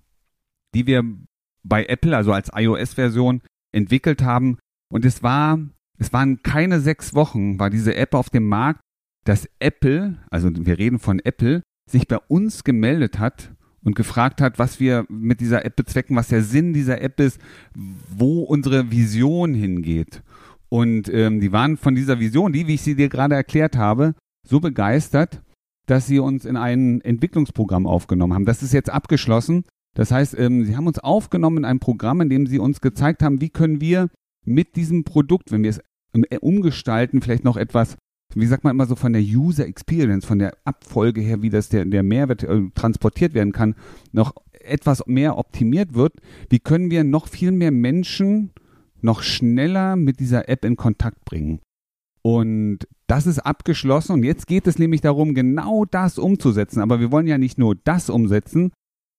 die 0.75 0.87
wir 0.87 1.03
bei 1.63 1.85
Apple, 1.87 2.17
also 2.17 2.33
als 2.33 2.51
iOS-Version, 2.55 3.43
entwickelt 3.73 4.23
haben. 4.23 4.59
Und 4.91 5.05
es 5.05 5.23
war, 5.23 5.59
es 5.99 6.13
waren 6.13 6.43
keine 6.43 6.81
sechs 6.81 7.15
Wochen, 7.15 7.59
war 7.59 7.71
diese 7.71 7.95
App 7.95 8.15
auf 8.15 8.31
dem 8.31 8.49
Markt, 8.49 8.81
dass 9.25 9.49
Apple, 9.59 10.19
also 10.31 10.51
wir 10.53 10.79
reden 10.79 10.99
von 10.99 11.19
Apple, 11.19 11.63
sich 11.91 12.09
bei 12.09 12.19
uns 12.29 12.65
gemeldet 12.65 13.19
hat 13.19 13.55
und 13.83 13.95
gefragt 13.95 14.41
hat, 14.41 14.59
was 14.59 14.81
wir 14.81 15.07
mit 15.09 15.41
dieser 15.41 15.65
App 15.65 15.77
bezwecken, 15.77 16.17
was 16.17 16.29
der 16.29 16.43
Sinn 16.43 16.73
dieser 16.73 17.01
App 17.01 17.21
ist, 17.21 17.41
wo 17.75 18.43
unsere 18.43 18.91
Vision 18.91 19.55
hingeht. 19.55 20.23
Und 20.69 21.09
ähm, 21.09 21.41
die 21.41 21.53
waren 21.53 21.77
von 21.77 21.95
dieser 21.95 22.21
Vision, 22.21 22.53
die, 22.53 22.67
wie 22.67 22.75
ich 22.75 22.83
sie 22.83 22.95
dir 22.95 23.09
gerade 23.09 23.35
erklärt 23.35 23.77
habe, 23.77 24.15
so 24.47 24.61
begeistert, 24.61 25.43
dass 25.87 26.07
sie 26.07 26.19
uns 26.19 26.45
in 26.45 26.57
ein 26.57 27.01
Entwicklungsprogramm 27.01 27.87
aufgenommen 27.87 28.35
haben. 28.35 28.45
Das 28.45 28.63
ist 28.63 28.73
jetzt 28.73 28.91
abgeschlossen 28.91 29.65
das 29.99 30.13
heißt, 30.13 30.39
ähm, 30.39 30.65
sie 30.65 30.77
haben 30.77 30.87
uns 30.87 31.01
aufgenommen 31.01 31.59
in 31.59 31.65
ein 31.65 31.81
Programm, 31.81 32.21
in 32.21 32.29
dem 32.31 32.47
sie 32.47 32.61
uns 32.61 32.81
gezeigt 32.81 33.21
haben, 33.21 33.41
wie 33.41 33.49
können 33.49 33.81
wir 33.81 34.11
mit 34.45 34.77
diesem 34.77 35.03
Produkt, 35.03 35.51
wenn 35.51 35.65
wir 35.65 35.71
es 35.71 35.81
ähm, 36.15 36.25
äh, 36.31 36.39
umgestalten, 36.39 37.21
vielleicht 37.21 37.43
noch 37.43 37.57
etwas, 37.57 37.97
wie 38.33 38.47
sagt 38.47 38.63
man 38.63 38.71
immer 38.77 38.87
so 38.87 38.95
von 38.95 39.13
der 39.13 39.23
User 39.23 39.67
Experience, 39.67 40.25
von 40.25 40.39
der 40.39 40.57
Abfolge 40.65 41.21
her, 41.21 41.43
wie 41.43 41.51
das 41.51 41.69
der, 41.69 41.85
der 41.85 42.05
Mehrwert 42.05 42.45
äh, 42.45 42.71
transportiert 42.77 43.35
werden 43.35 43.51
kann, 43.51 43.75
noch 44.13 44.35
etwas 44.61 45.05
mehr 45.09 45.37
optimiert 45.37 45.95
wird. 45.95 46.13
Wie 46.49 46.61
können 46.61 46.93
wir 46.93 47.03
noch 47.03 47.27
viel 47.27 47.51
mehr 47.51 47.73
Menschen 47.73 48.53
noch 49.01 49.23
schneller 49.23 49.97
mit 49.97 50.21
dieser 50.21 50.49
App 50.49 50.65
in 50.65 50.77
Kontakt 50.77 51.25
bringen? 51.25 51.59
Und 52.23 52.87
das 53.09 53.27
ist 53.27 53.41
abgeschlossen 53.41 54.13
und 54.13 54.23
jetzt 54.23 54.47
geht 54.47 54.69
es 54.69 54.79
nämlich 54.79 55.01
darum, 55.01 55.35
genau 55.35 55.85
das 55.87 56.19
umzusetzen. 56.19 56.83
Aber 56.83 57.01
wir 57.01 57.11
wollen 57.11 57.27
ja 57.27 57.39
nicht 57.39 57.59
nur 57.59 57.75
das 57.75 58.11
umsetzen, 58.11 58.71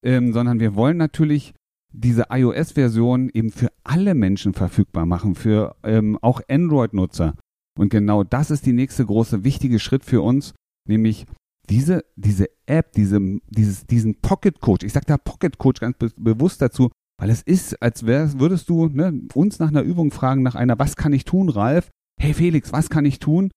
ähm, 0.05 0.33
sondern 0.33 0.59
wir 0.59 0.75
wollen 0.75 0.97
natürlich 0.97 1.53
diese 1.91 2.27
iOS-Version 2.29 3.29
eben 3.33 3.51
für 3.51 3.71
alle 3.83 4.13
Menschen 4.13 4.53
verfügbar 4.53 5.05
machen, 5.05 5.35
für 5.35 5.75
ähm, 5.83 6.17
auch 6.21 6.41
Android-Nutzer. 6.47 7.35
Und 7.77 7.89
genau 7.89 8.23
das 8.23 8.51
ist 8.51 8.65
die 8.65 8.73
nächste 8.73 9.05
große 9.05 9.43
wichtige 9.43 9.79
Schritt 9.79 10.05
für 10.05 10.21
uns, 10.21 10.53
nämlich 10.87 11.25
diese, 11.69 12.03
diese 12.15 12.47
App, 12.65 12.91
diese, 12.93 13.19
dieses, 13.47 13.85
diesen 13.85 14.15
Pocket 14.21 14.59
Coach. 14.59 14.83
Ich 14.83 14.93
sage 14.93 15.05
da 15.07 15.17
Pocket 15.17 15.57
Coach 15.57 15.79
ganz 15.79 15.97
be 15.97 16.09
bewusst 16.17 16.61
dazu, 16.61 16.89
weil 17.19 17.29
es 17.29 17.41
ist, 17.41 17.81
als 17.81 18.05
wär, 18.05 18.39
würdest 18.39 18.69
du 18.69 18.87
ne, 18.87 19.21
uns 19.33 19.59
nach 19.59 19.69
einer 19.69 19.81
Übung 19.81 20.11
fragen, 20.11 20.41
nach 20.41 20.55
einer, 20.55 20.79
was 20.79 20.95
kann 20.95 21.13
ich 21.13 21.25
tun, 21.25 21.49
Ralf? 21.49 21.89
Hey 22.19 22.33
Felix, 22.33 22.71
was 22.73 22.89
kann 22.89 23.05
ich 23.05 23.19
tun? 23.19 23.51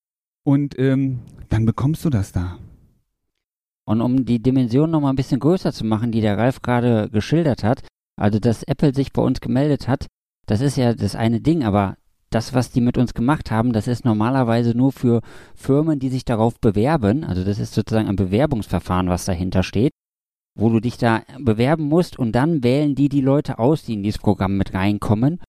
Und 0.45 0.79
ähm, 0.79 1.21
dann 1.49 1.65
bekommst 1.65 2.05
du 2.05 2.11
das 2.11 2.33
da. 2.33 2.59
Und 3.85 4.01
um 4.01 4.25
die 4.25 4.43
Dimension 4.43 4.91
nochmal 4.91 5.13
ein 5.13 5.17
bisschen 5.17 5.41
größer 5.41 5.73
zu 5.73 5.85
machen, 5.85 6.13
die 6.13 6.21
der 6.21 6.39
Ralf 6.39 6.63
gerade 6.63 7.09
geschildert 7.11 7.65
hat, 7.65 7.83
also 8.17 8.39
dass 8.39 8.63
Apple 8.63 8.95
sich 8.95 9.13
bei 9.13 9.23
uns 9.23 9.41
gemeldet 9.41 9.89
hat, 9.89 10.07
das 10.47 10.61
ist 10.61 10.77
ja 10.77 10.95
das 10.95 11.15
eine 11.15 11.41
Ding, 11.41 11.65
aber 11.65 11.97
das, 12.31 12.55
was 12.55 12.71
die 12.71 12.81
mit 12.81 12.99
uns 12.99 13.15
gemacht 13.15 13.51
haben, 13.51 13.73
das 13.73 13.87
ist 13.87 14.05
normalerweise 14.05 14.77
nur 14.77 14.93
für 14.93 15.21
Firmen, 15.55 15.99
die 15.99 16.09
sich 16.09 16.25
darauf 16.25 16.59
bewerben. 16.61 17.25
Also 17.25 17.45
das 17.45 17.59
ist 17.59 17.75
sozusagen 17.75 18.09
ein 18.09 18.17
Bewerbungsverfahren, 18.17 19.09
was 19.09 19.25
dahinter 19.25 19.63
steht, 19.63 19.93
wo 20.59 20.71
du 20.71 20.81
dich 20.81 20.97
da 20.97 21.23
bewerben 21.39 21.85
musst 21.85 22.19
und 22.19 22.33
dann 22.33 22.65
wählen 22.65 22.95
die 22.95 23.09
die 23.09 23.21
Leute 23.21 23.59
aus, 23.59 23.85
die 23.85 23.95
in 23.95 24.03
dieses 24.03 24.21
Programm 24.21 24.57
mit 24.57 24.75
reinkommen. 24.75 25.41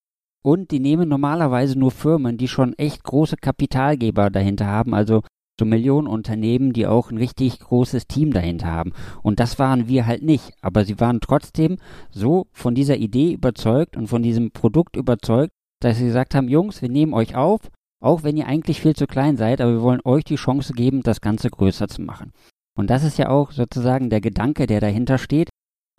Und 0.45 0.71
die 0.71 0.81
nehmen 0.81 1.07
normalerweise 1.07 1.79
nur 1.79 1.91
Firmen, 1.91 2.37
die 2.37 2.49
schon 2.49 2.73
echt 2.73 3.03
große 3.03 3.37
Kapitalgeber 3.37 4.29
dahinter 4.29 4.67
haben, 4.67 4.93
also 4.93 5.21
so 5.59 5.65
Millionenunternehmen, 5.65 6.73
die 6.73 6.87
auch 6.87 7.11
ein 7.11 7.17
richtig 7.17 7.59
großes 7.59 8.07
Team 8.07 8.33
dahinter 8.33 8.67
haben. 8.67 8.93
Und 9.21 9.39
das 9.39 9.59
waren 9.59 9.87
wir 9.87 10.05
halt 10.05 10.23
nicht. 10.23 10.53
Aber 10.61 10.83
sie 10.85 10.99
waren 10.99 11.19
trotzdem 11.19 11.77
so 12.09 12.47
von 12.51 12.75
dieser 12.75 12.97
Idee 12.97 13.33
überzeugt 13.33 13.95
und 13.95 14.07
von 14.07 14.23
diesem 14.23 14.51
Produkt 14.51 14.95
überzeugt, 14.95 15.51
dass 15.79 15.97
sie 15.97 16.05
gesagt 16.05 16.33
haben, 16.33 16.47
Jungs, 16.47 16.81
wir 16.81 16.89
nehmen 16.89 17.13
euch 17.13 17.35
auf, 17.35 17.69
auch 18.01 18.23
wenn 18.23 18.37
ihr 18.37 18.47
eigentlich 18.47 18.81
viel 18.81 18.95
zu 18.95 19.05
klein 19.05 19.37
seid, 19.37 19.61
aber 19.61 19.71
wir 19.71 19.81
wollen 19.81 20.01
euch 20.03 20.23
die 20.23 20.35
Chance 20.35 20.73
geben, 20.73 21.03
das 21.03 21.21
Ganze 21.21 21.49
größer 21.49 21.87
zu 21.87 22.01
machen. 22.01 22.31
Und 22.75 22.89
das 22.89 23.03
ist 23.03 23.17
ja 23.17 23.29
auch 23.29 23.51
sozusagen 23.51 24.09
der 24.09 24.21
Gedanke, 24.21 24.65
der 24.65 24.81
dahinter 24.81 25.17
steht, 25.17 25.49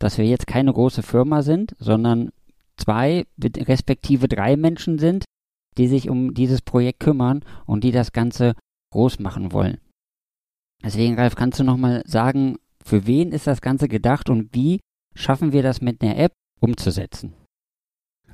dass 0.00 0.18
wir 0.18 0.26
jetzt 0.26 0.46
keine 0.46 0.72
große 0.72 1.02
Firma 1.02 1.42
sind, 1.42 1.74
sondern 1.78 2.30
zwei 2.76 3.26
respektive 3.38 4.26
drei 4.26 4.56
Menschen 4.56 4.98
sind, 4.98 5.24
die 5.78 5.86
sich 5.86 6.10
um 6.10 6.34
dieses 6.34 6.62
Projekt 6.62 7.00
kümmern 7.00 7.44
und 7.66 7.84
die 7.84 7.92
das 7.92 8.12
Ganze 8.12 8.54
groß 8.94 9.18
machen 9.18 9.52
wollen. 9.52 9.78
Deswegen, 10.84 11.16
Ralf, 11.16 11.34
kannst 11.34 11.58
du 11.58 11.64
nochmal 11.64 12.02
sagen, 12.06 12.58
für 12.84 13.06
wen 13.06 13.32
ist 13.32 13.46
das 13.46 13.60
Ganze 13.60 13.88
gedacht 13.88 14.30
und 14.30 14.54
wie 14.54 14.80
schaffen 15.16 15.52
wir 15.52 15.62
das 15.62 15.80
mit 15.80 16.00
einer 16.00 16.16
App 16.16 16.32
umzusetzen? 16.60 17.32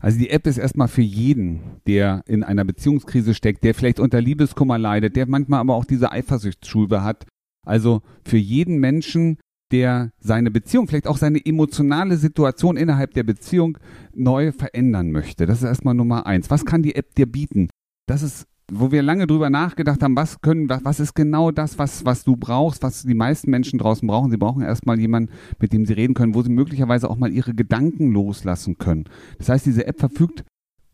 Also 0.00 0.18
die 0.18 0.30
App 0.30 0.46
ist 0.46 0.58
erstmal 0.58 0.88
für 0.88 1.02
jeden, 1.02 1.80
der 1.86 2.22
in 2.26 2.42
einer 2.42 2.64
Beziehungskrise 2.64 3.34
steckt, 3.34 3.64
der 3.64 3.74
vielleicht 3.74 4.00
unter 4.00 4.20
Liebeskummer 4.20 4.78
leidet, 4.78 5.16
der 5.16 5.26
manchmal 5.26 5.60
aber 5.60 5.74
auch 5.74 5.84
diese 5.84 6.12
Eifersuchtsschulbe 6.12 7.02
hat. 7.02 7.26
Also 7.66 8.02
für 8.24 8.38
jeden 8.38 8.78
Menschen, 8.78 9.38
der 9.72 10.10
seine 10.18 10.50
Beziehung, 10.50 10.88
vielleicht 10.88 11.06
auch 11.06 11.18
seine 11.18 11.44
emotionale 11.44 12.16
Situation 12.16 12.76
innerhalb 12.76 13.14
der 13.14 13.22
Beziehung 13.22 13.78
neu 14.14 14.52
verändern 14.52 15.10
möchte. 15.10 15.46
Das 15.46 15.58
ist 15.58 15.68
erstmal 15.68 15.94
Nummer 15.94 16.26
eins. 16.26 16.50
Was 16.50 16.64
kann 16.64 16.82
die 16.82 16.96
App 16.96 17.14
dir 17.14 17.26
bieten? 17.26 17.68
Das 18.06 18.22
ist 18.22 18.46
wo 18.70 18.92
wir 18.92 19.02
lange 19.02 19.26
drüber 19.26 19.50
nachgedacht 19.50 20.02
haben, 20.02 20.16
was 20.16 20.40
können, 20.40 20.68
was, 20.68 20.84
was 20.84 21.00
ist 21.00 21.14
genau 21.14 21.50
das, 21.50 21.78
was, 21.78 22.04
was 22.04 22.24
du 22.24 22.36
brauchst, 22.36 22.82
was 22.82 23.02
die 23.02 23.14
meisten 23.14 23.50
Menschen 23.50 23.78
draußen 23.78 24.06
brauchen. 24.06 24.30
Sie 24.30 24.36
brauchen 24.36 24.62
erstmal 24.62 24.98
jemanden, 24.98 25.32
mit 25.58 25.72
dem 25.72 25.84
sie 25.84 25.94
reden 25.94 26.14
können, 26.14 26.34
wo 26.34 26.42
sie 26.42 26.50
möglicherweise 26.50 27.10
auch 27.10 27.16
mal 27.16 27.32
ihre 27.32 27.54
Gedanken 27.54 28.12
loslassen 28.12 28.78
können. 28.78 29.04
Das 29.38 29.48
heißt, 29.48 29.66
diese 29.66 29.86
App 29.86 29.98
verfügt 29.98 30.44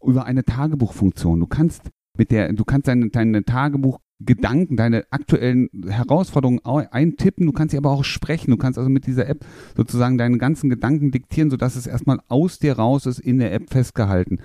über 0.03 0.25
eine 0.25 0.45
Tagebuchfunktion. 0.45 1.41
Du 1.41 1.47
kannst 1.47 1.91
mit 2.17 2.31
der, 2.31 2.53
du 2.53 2.65
kannst 2.65 2.89
deine, 2.89 3.11
deine 3.11 3.45
Tagebuchgedanken, 3.45 4.77
deine 4.77 5.05
aktuellen 5.11 5.69
Herausforderungen 5.87 6.61
eintippen, 6.65 7.47
du 7.47 7.53
kannst 7.53 7.73
sie 7.73 7.79
aber 7.79 7.91
auch 7.91 8.05
sprechen. 8.05 8.51
Du 8.51 8.57
kannst 8.57 8.79
also 8.79 8.91
mit 8.91 9.07
dieser 9.07 9.29
App 9.29 9.45
sozusagen 9.77 10.19
deine 10.19 10.39
ganzen 10.39 10.71
Gedanken 10.71 11.11
diktieren, 11.11 11.51
sodass 11.51 11.77
es 11.77 11.87
erstmal 11.87 12.21
aus 12.29 12.59
dir 12.59 12.75
raus 12.75 13.07
ist, 13.07 13.19
in 13.19 13.39
der 13.39 13.53
App 13.53 13.71
festgehalten. 13.71 14.39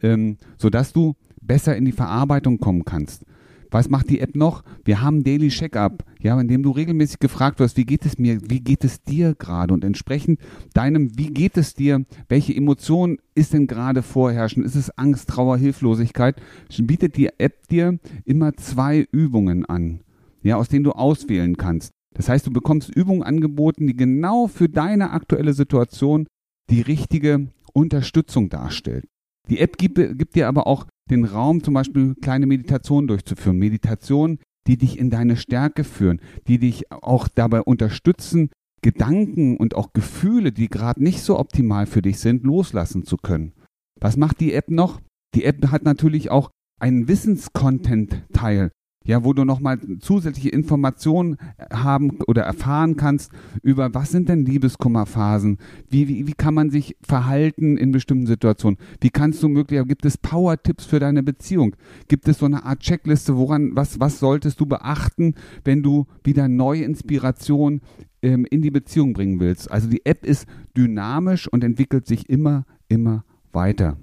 Ähm, 0.00 0.38
sodass 0.58 0.92
du 0.92 1.14
besser 1.48 1.76
in 1.76 1.84
die 1.84 1.92
Verarbeitung 1.92 2.60
kommen 2.60 2.84
kannst. 2.84 3.24
Was 3.70 3.90
macht 3.90 4.08
die 4.08 4.20
App 4.20 4.34
noch? 4.34 4.62
Wir 4.84 5.02
haben 5.02 5.24
Daily 5.24 5.48
Checkup, 5.48 6.04
ja, 6.20 6.40
in 6.40 6.48
dem 6.48 6.62
du 6.62 6.70
regelmäßig 6.70 7.18
gefragt 7.18 7.60
wirst, 7.60 7.76
wie 7.76 7.84
geht 7.84 8.06
es 8.06 8.18
mir, 8.18 8.38
wie 8.48 8.60
geht 8.60 8.84
es 8.84 9.02
dir 9.02 9.34
gerade 9.34 9.74
und 9.74 9.84
entsprechend 9.84 10.40
deinem, 10.72 11.18
wie 11.18 11.26
geht 11.26 11.56
es 11.56 11.74
dir, 11.74 12.04
welche 12.28 12.54
Emotion 12.54 13.18
ist 13.34 13.52
denn 13.52 13.66
gerade 13.66 14.02
vorherrschend? 14.02 14.64
Ist 14.64 14.74
es 14.74 14.96
Angst, 14.96 15.28
Trauer, 15.28 15.58
Hilflosigkeit? 15.58 16.40
Bietet 16.78 17.16
die 17.16 17.28
App 17.38 17.68
dir 17.68 17.98
immer 18.24 18.54
zwei 18.54 19.06
Übungen 19.12 19.66
an, 19.66 20.00
ja, 20.42 20.56
aus 20.56 20.68
denen 20.68 20.84
du 20.84 20.92
auswählen 20.92 21.56
kannst. 21.56 21.92
Das 22.14 22.28
heißt, 22.28 22.46
du 22.46 22.50
bekommst 22.50 22.88
Übungen 22.94 23.22
angeboten, 23.22 23.86
die 23.86 23.96
genau 23.96 24.46
für 24.46 24.68
deine 24.68 25.10
aktuelle 25.10 25.52
Situation 25.52 26.26
die 26.70 26.80
richtige 26.80 27.48
Unterstützung 27.74 28.48
darstellt. 28.48 29.04
Die 29.50 29.60
App 29.60 29.76
gibt, 29.76 29.96
gibt 30.18 30.34
dir 30.34 30.48
aber 30.48 30.66
auch 30.66 30.86
den 31.10 31.24
Raum, 31.24 31.62
zum 31.62 31.74
Beispiel 31.74 32.14
kleine 32.14 32.46
Meditationen 32.46 33.08
durchzuführen. 33.08 33.58
Meditationen, 33.58 34.38
die 34.66 34.76
dich 34.76 34.98
in 34.98 35.10
deine 35.10 35.36
Stärke 35.36 35.84
führen, 35.84 36.20
die 36.46 36.58
dich 36.58 36.92
auch 36.92 37.28
dabei 37.28 37.62
unterstützen, 37.62 38.50
Gedanken 38.82 39.56
und 39.56 39.74
auch 39.74 39.92
Gefühle, 39.92 40.52
die 40.52 40.68
gerade 40.68 41.02
nicht 41.02 41.20
so 41.20 41.38
optimal 41.38 41.86
für 41.86 42.02
dich 42.02 42.20
sind, 42.20 42.44
loslassen 42.44 43.04
zu 43.04 43.16
können. 43.16 43.52
Was 44.00 44.16
macht 44.16 44.40
die 44.40 44.52
App 44.52 44.70
noch? 44.70 45.00
Die 45.34 45.44
App 45.44 45.70
hat 45.70 45.82
natürlich 45.82 46.30
auch 46.30 46.50
einen 46.80 47.08
Wissenscontent-Teil 47.08 48.70
ja, 49.08 49.24
wo 49.24 49.32
du 49.32 49.46
nochmal 49.46 49.80
zusätzliche 50.00 50.50
Informationen 50.50 51.38
haben 51.72 52.18
oder 52.26 52.42
erfahren 52.42 52.96
kannst 52.96 53.32
über, 53.62 53.94
was 53.94 54.10
sind 54.10 54.28
denn 54.28 54.44
Liebeskummerphasen? 54.44 55.56
Wie, 55.88 56.08
wie, 56.08 56.26
wie 56.26 56.34
kann 56.34 56.52
man 56.52 56.68
sich 56.68 56.94
verhalten 57.00 57.78
in 57.78 57.90
bestimmten 57.90 58.26
Situationen? 58.26 58.78
Wie 59.00 59.08
kannst 59.08 59.42
du 59.42 59.48
möglicherweise, 59.48 59.88
gibt 59.88 60.04
es 60.04 60.18
Power-Tipps 60.18 60.84
für 60.84 61.00
deine 61.00 61.22
Beziehung? 61.22 61.74
Gibt 62.08 62.28
es 62.28 62.38
so 62.38 62.44
eine 62.44 62.66
Art 62.66 62.80
Checkliste, 62.80 63.34
woran, 63.38 63.74
was, 63.74 63.98
was 63.98 64.18
solltest 64.18 64.60
du 64.60 64.66
beachten, 64.66 65.34
wenn 65.64 65.82
du 65.82 66.06
wieder 66.22 66.46
neue 66.46 66.84
Inspiration 66.84 67.80
ähm, 68.20 68.44
in 68.50 68.60
die 68.60 68.70
Beziehung 68.70 69.14
bringen 69.14 69.40
willst? 69.40 69.70
Also 69.70 69.88
die 69.88 70.04
App 70.04 70.26
ist 70.26 70.46
dynamisch 70.76 71.48
und 71.48 71.64
entwickelt 71.64 72.06
sich 72.06 72.28
immer, 72.28 72.66
immer 72.88 73.24
weiter. 73.52 73.96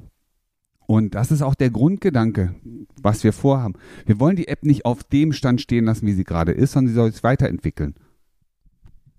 Und 0.88 1.16
das 1.16 1.32
ist 1.32 1.42
auch 1.42 1.56
der 1.56 1.72
Grundgedanke, 1.72 2.56
was 3.02 3.24
wir 3.24 3.34
vorhaben. 3.34 3.74
Wir 4.06 4.20
wollen 4.20 4.36
die 4.36 4.48
App 4.48 4.64
nicht 4.64 4.86
auf 4.86 5.04
dem 5.04 5.34
Stand 5.34 5.62
stehen 5.62 5.86
lassen, 5.86 6.06
wie 6.06 6.14
sie 6.14 6.24
gerade 6.24 6.52
ist, 6.52 6.74
sondern 6.74 6.90
sie 6.90 6.96
soll 6.96 7.12
sich 7.12 7.24
weiterentwickeln. 7.24 7.96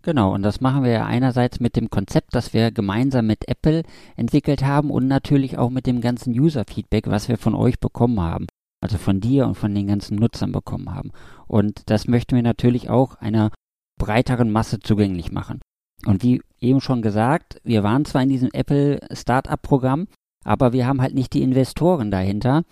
Genau, 0.02 0.32
und 0.32 0.42
das 0.42 0.61
machen 0.61 0.85
wir 0.85 0.92
ja 0.92 1.04
einerseits 1.04 1.58
mit 1.58 1.75
dem 1.75 1.90
Konzept, 1.90 2.32
das 2.37 2.54
wir 2.54 2.70
gemeinsam 2.70 3.26
mit 3.26 3.49
Apple 3.49 3.82
entwickelt 4.14 4.64
haben 4.64 4.90
und 4.90 5.08
natürlich 5.08 5.58
auch 5.58 5.70
mit 5.70 5.88
dem 5.88 6.00
ganzen 6.00 6.32
User-Feedback, 6.32 7.08
was 7.08 7.28
wir 7.28 7.38
von 7.38 7.56
euch 7.56 7.80
bekommen 7.80 8.20
haben. 8.20 8.46
Also 8.80 8.99
von 8.99 9.20
dir 9.20 9.46
und 9.46 9.56
von 9.56 9.75
den 9.75 9.88
ganzen 9.88 10.16
Nutzern 10.16 10.52
bekommen 10.52 10.94
haben. 10.94 11.11
Und 11.49 11.90
das 11.90 12.06
möchten 12.06 12.37
wir 12.37 12.42
natürlich 12.44 12.88
auch 12.88 13.16
einer 13.16 13.50
breiteren 13.99 14.52
Masse 14.52 14.78
zugänglich 14.78 15.32
machen. 15.32 15.61
Und 16.04 16.23
wie 16.23 16.40
eben 16.61 16.80
schon 16.80 17.02
gesagt, 17.02 17.61
wir 17.64 17.82
waren 17.82 18.04
zwar 18.04 18.23
in 18.23 18.28
diesem 18.28 18.50
Apple 18.52 19.00
Startup-Programm, 19.11 20.06
aber 20.47 20.73
wir 20.73 20.87
haben 20.87 21.03
halt 21.03 21.15
nicht 21.15 21.33
die 21.33 21.43
Investoren 21.43 22.11
dahinter, 22.11 22.62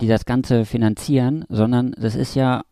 die 0.00 0.06
das 0.06 0.24
Ganze 0.24 0.64
finanzieren, 0.64 1.44
sondern 1.48 1.92
das 1.98 2.14
ist 2.14 2.34
ja 2.36 2.62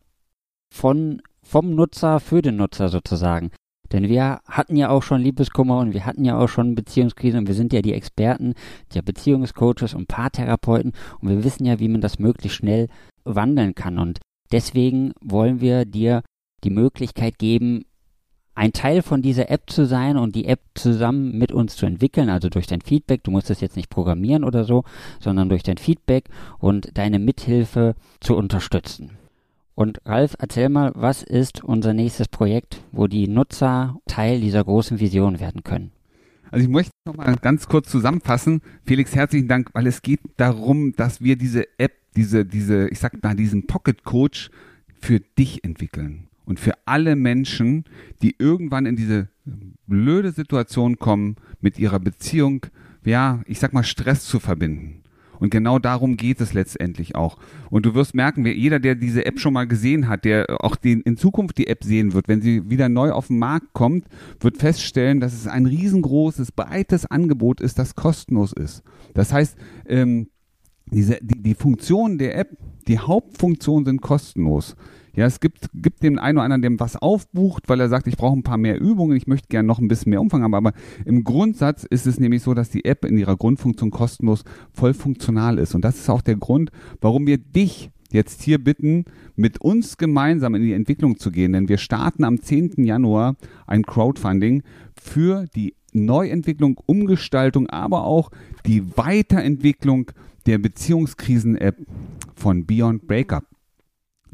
von, 0.72 1.20
vom 1.42 1.74
Nutzer 1.74 2.20
für 2.20 2.40
den 2.40 2.56
Nutzer 2.56 2.88
sozusagen. 2.88 3.50
Denn 3.92 4.08
wir 4.08 4.40
hatten 4.48 4.76
ja 4.76 4.90
auch 4.90 5.02
schon 5.02 5.20
Liebeskummer 5.20 5.78
und 5.78 5.92
wir 5.92 6.06
hatten 6.06 6.24
ja 6.24 6.38
auch 6.38 6.48
schon 6.48 6.74
Beziehungskrisen 6.74 7.40
und 7.40 7.48
wir 7.48 7.54
sind 7.54 7.72
ja 7.72 7.82
die 7.82 7.92
Experten, 7.92 8.54
der 8.94 9.02
Beziehungscoaches 9.02 9.94
und 9.94 10.08
Paartherapeuten 10.08 10.92
und 11.20 11.28
wir 11.28 11.44
wissen 11.44 11.64
ja, 11.64 11.80
wie 11.80 11.88
man 11.88 12.00
das 12.00 12.18
möglichst 12.18 12.58
schnell 12.58 12.88
wandeln 13.24 13.74
kann. 13.74 13.98
Und 13.98 14.20
deswegen 14.52 15.12
wollen 15.20 15.60
wir 15.60 15.84
dir 15.84 16.22
die 16.62 16.70
Möglichkeit 16.70 17.38
geben, 17.38 17.84
ein 18.54 18.72
Teil 18.72 19.02
von 19.02 19.22
dieser 19.22 19.50
App 19.50 19.68
zu 19.68 19.86
sein 19.86 20.16
und 20.16 20.34
die 20.34 20.46
App 20.46 20.60
zusammen 20.74 21.36
mit 21.36 21.52
uns 21.52 21.76
zu 21.76 21.86
entwickeln, 21.86 22.28
also 22.30 22.48
durch 22.48 22.66
dein 22.66 22.80
Feedback. 22.80 23.24
Du 23.24 23.30
musst 23.30 23.50
es 23.50 23.60
jetzt 23.60 23.76
nicht 23.76 23.90
programmieren 23.90 24.44
oder 24.44 24.64
so, 24.64 24.84
sondern 25.20 25.48
durch 25.48 25.62
dein 25.62 25.76
Feedback 25.76 26.26
und 26.58 26.96
deine 26.96 27.18
Mithilfe 27.18 27.94
zu 28.20 28.36
unterstützen. 28.36 29.10
Und 29.74 30.00
Ralf, 30.06 30.36
erzähl 30.38 30.68
mal, 30.68 30.92
was 30.94 31.24
ist 31.24 31.64
unser 31.64 31.94
nächstes 31.94 32.28
Projekt, 32.28 32.80
wo 32.92 33.08
die 33.08 33.26
Nutzer 33.26 33.98
Teil 34.06 34.40
dieser 34.40 34.62
großen 34.62 35.00
Vision 35.00 35.40
werden 35.40 35.64
können? 35.64 35.90
Also 36.52 36.64
ich 36.64 36.70
möchte 36.70 36.92
noch 37.06 37.16
mal 37.16 37.34
ganz 37.34 37.66
kurz 37.66 37.90
zusammenfassen. 37.90 38.62
Felix, 38.84 39.16
herzlichen 39.16 39.48
Dank, 39.48 39.70
weil 39.72 39.88
es 39.88 40.02
geht 40.02 40.20
darum, 40.36 40.94
dass 40.94 41.20
wir 41.20 41.34
diese 41.34 41.66
App, 41.78 41.94
diese, 42.14 42.44
diese, 42.44 42.88
ich 42.90 43.00
sag 43.00 43.20
mal, 43.20 43.34
diesen 43.34 43.66
Pocket 43.66 44.04
Coach 44.04 44.50
für 45.00 45.18
dich 45.18 45.64
entwickeln 45.64 46.28
und 46.44 46.60
für 46.60 46.72
alle 46.84 47.16
Menschen, 47.16 47.84
die 48.22 48.34
irgendwann 48.38 48.86
in 48.86 48.96
diese 48.96 49.28
blöde 49.86 50.32
Situation 50.32 50.98
kommen, 50.98 51.36
mit 51.60 51.78
ihrer 51.78 52.00
Beziehung, 52.00 52.66
ja, 53.04 53.42
ich 53.46 53.58
sag 53.58 53.72
mal, 53.72 53.84
Stress 53.84 54.24
zu 54.24 54.40
verbinden. 54.40 55.04
Und 55.38 55.50
genau 55.50 55.78
darum 55.78 56.16
geht 56.16 56.40
es 56.40 56.54
letztendlich 56.54 57.16
auch. 57.16 57.36
Und 57.70 57.86
du 57.86 57.94
wirst 57.94 58.14
merken, 58.14 58.46
jeder, 58.46 58.78
der 58.78 58.94
diese 58.94 59.26
App 59.26 59.40
schon 59.40 59.52
mal 59.52 59.66
gesehen 59.66 60.08
hat, 60.08 60.24
der 60.24 60.46
auch 60.60 60.76
den, 60.76 61.00
in 61.02 61.16
Zukunft 61.16 61.58
die 61.58 61.66
App 61.66 61.84
sehen 61.84 62.12
wird, 62.12 62.28
wenn 62.28 62.40
sie 62.40 62.70
wieder 62.70 62.88
neu 62.88 63.10
auf 63.10 63.26
den 63.26 63.38
Markt 63.38 63.72
kommt, 63.72 64.06
wird 64.40 64.58
feststellen, 64.58 65.20
dass 65.20 65.34
es 65.34 65.46
ein 65.46 65.66
riesengroßes, 65.66 66.52
breites 66.52 67.06
Angebot 67.06 67.60
ist, 67.60 67.78
das 67.78 67.94
kostenlos 67.94 68.52
ist. 68.52 68.82
Das 69.12 69.32
heißt, 69.32 69.58
ähm, 69.86 70.28
diese, 70.86 71.18
die, 71.20 71.42
die 71.42 71.54
Funktionen 71.54 72.18
der 72.18 72.38
App, 72.38 72.56
die 72.86 72.98
Hauptfunktionen 72.98 73.84
sind 73.84 74.00
kostenlos. 74.02 74.76
Ja, 75.16 75.26
es 75.26 75.38
gibt, 75.38 75.68
gibt 75.74 76.02
dem 76.02 76.18
einen 76.18 76.38
oder 76.38 76.44
anderen, 76.44 76.62
der 76.62 76.80
was 76.80 76.96
aufbucht, 76.96 77.68
weil 77.68 77.80
er 77.80 77.88
sagt, 77.88 78.06
ich 78.08 78.16
brauche 78.16 78.36
ein 78.36 78.42
paar 78.42 78.56
mehr 78.56 78.80
Übungen, 78.80 79.16
ich 79.16 79.26
möchte 79.26 79.48
gerne 79.48 79.66
noch 79.66 79.78
ein 79.78 79.88
bisschen 79.88 80.10
mehr 80.10 80.20
Umfang 80.20 80.42
haben. 80.42 80.54
Aber 80.54 80.72
im 81.04 81.22
Grundsatz 81.22 81.84
ist 81.84 82.06
es 82.06 82.18
nämlich 82.18 82.42
so, 82.42 82.52
dass 82.54 82.70
die 82.70 82.84
App 82.84 83.04
in 83.04 83.16
ihrer 83.16 83.36
Grundfunktion 83.36 83.90
kostenlos 83.90 84.44
voll 84.72 84.92
funktional 84.92 85.58
ist. 85.58 85.74
Und 85.74 85.84
das 85.84 85.96
ist 85.98 86.10
auch 86.10 86.22
der 86.22 86.36
Grund, 86.36 86.70
warum 87.00 87.26
wir 87.26 87.38
dich 87.38 87.90
jetzt 88.10 88.42
hier 88.42 88.62
bitten, 88.62 89.04
mit 89.36 89.60
uns 89.60 89.98
gemeinsam 89.98 90.54
in 90.54 90.62
die 90.62 90.72
Entwicklung 90.72 91.18
zu 91.18 91.30
gehen. 91.30 91.52
Denn 91.52 91.68
wir 91.68 91.78
starten 91.78 92.24
am 92.24 92.40
10. 92.40 92.84
Januar 92.84 93.36
ein 93.66 93.82
Crowdfunding 93.82 94.62
für 94.94 95.46
die 95.54 95.74
Neuentwicklung, 95.92 96.80
Umgestaltung, 96.86 97.68
aber 97.68 98.04
auch 98.04 98.30
die 98.66 98.96
Weiterentwicklung 98.96 100.10
der 100.46 100.58
Beziehungskrisen-App 100.58 101.76
von 102.34 102.66
Beyond 102.66 103.06
Breakup. 103.06 103.44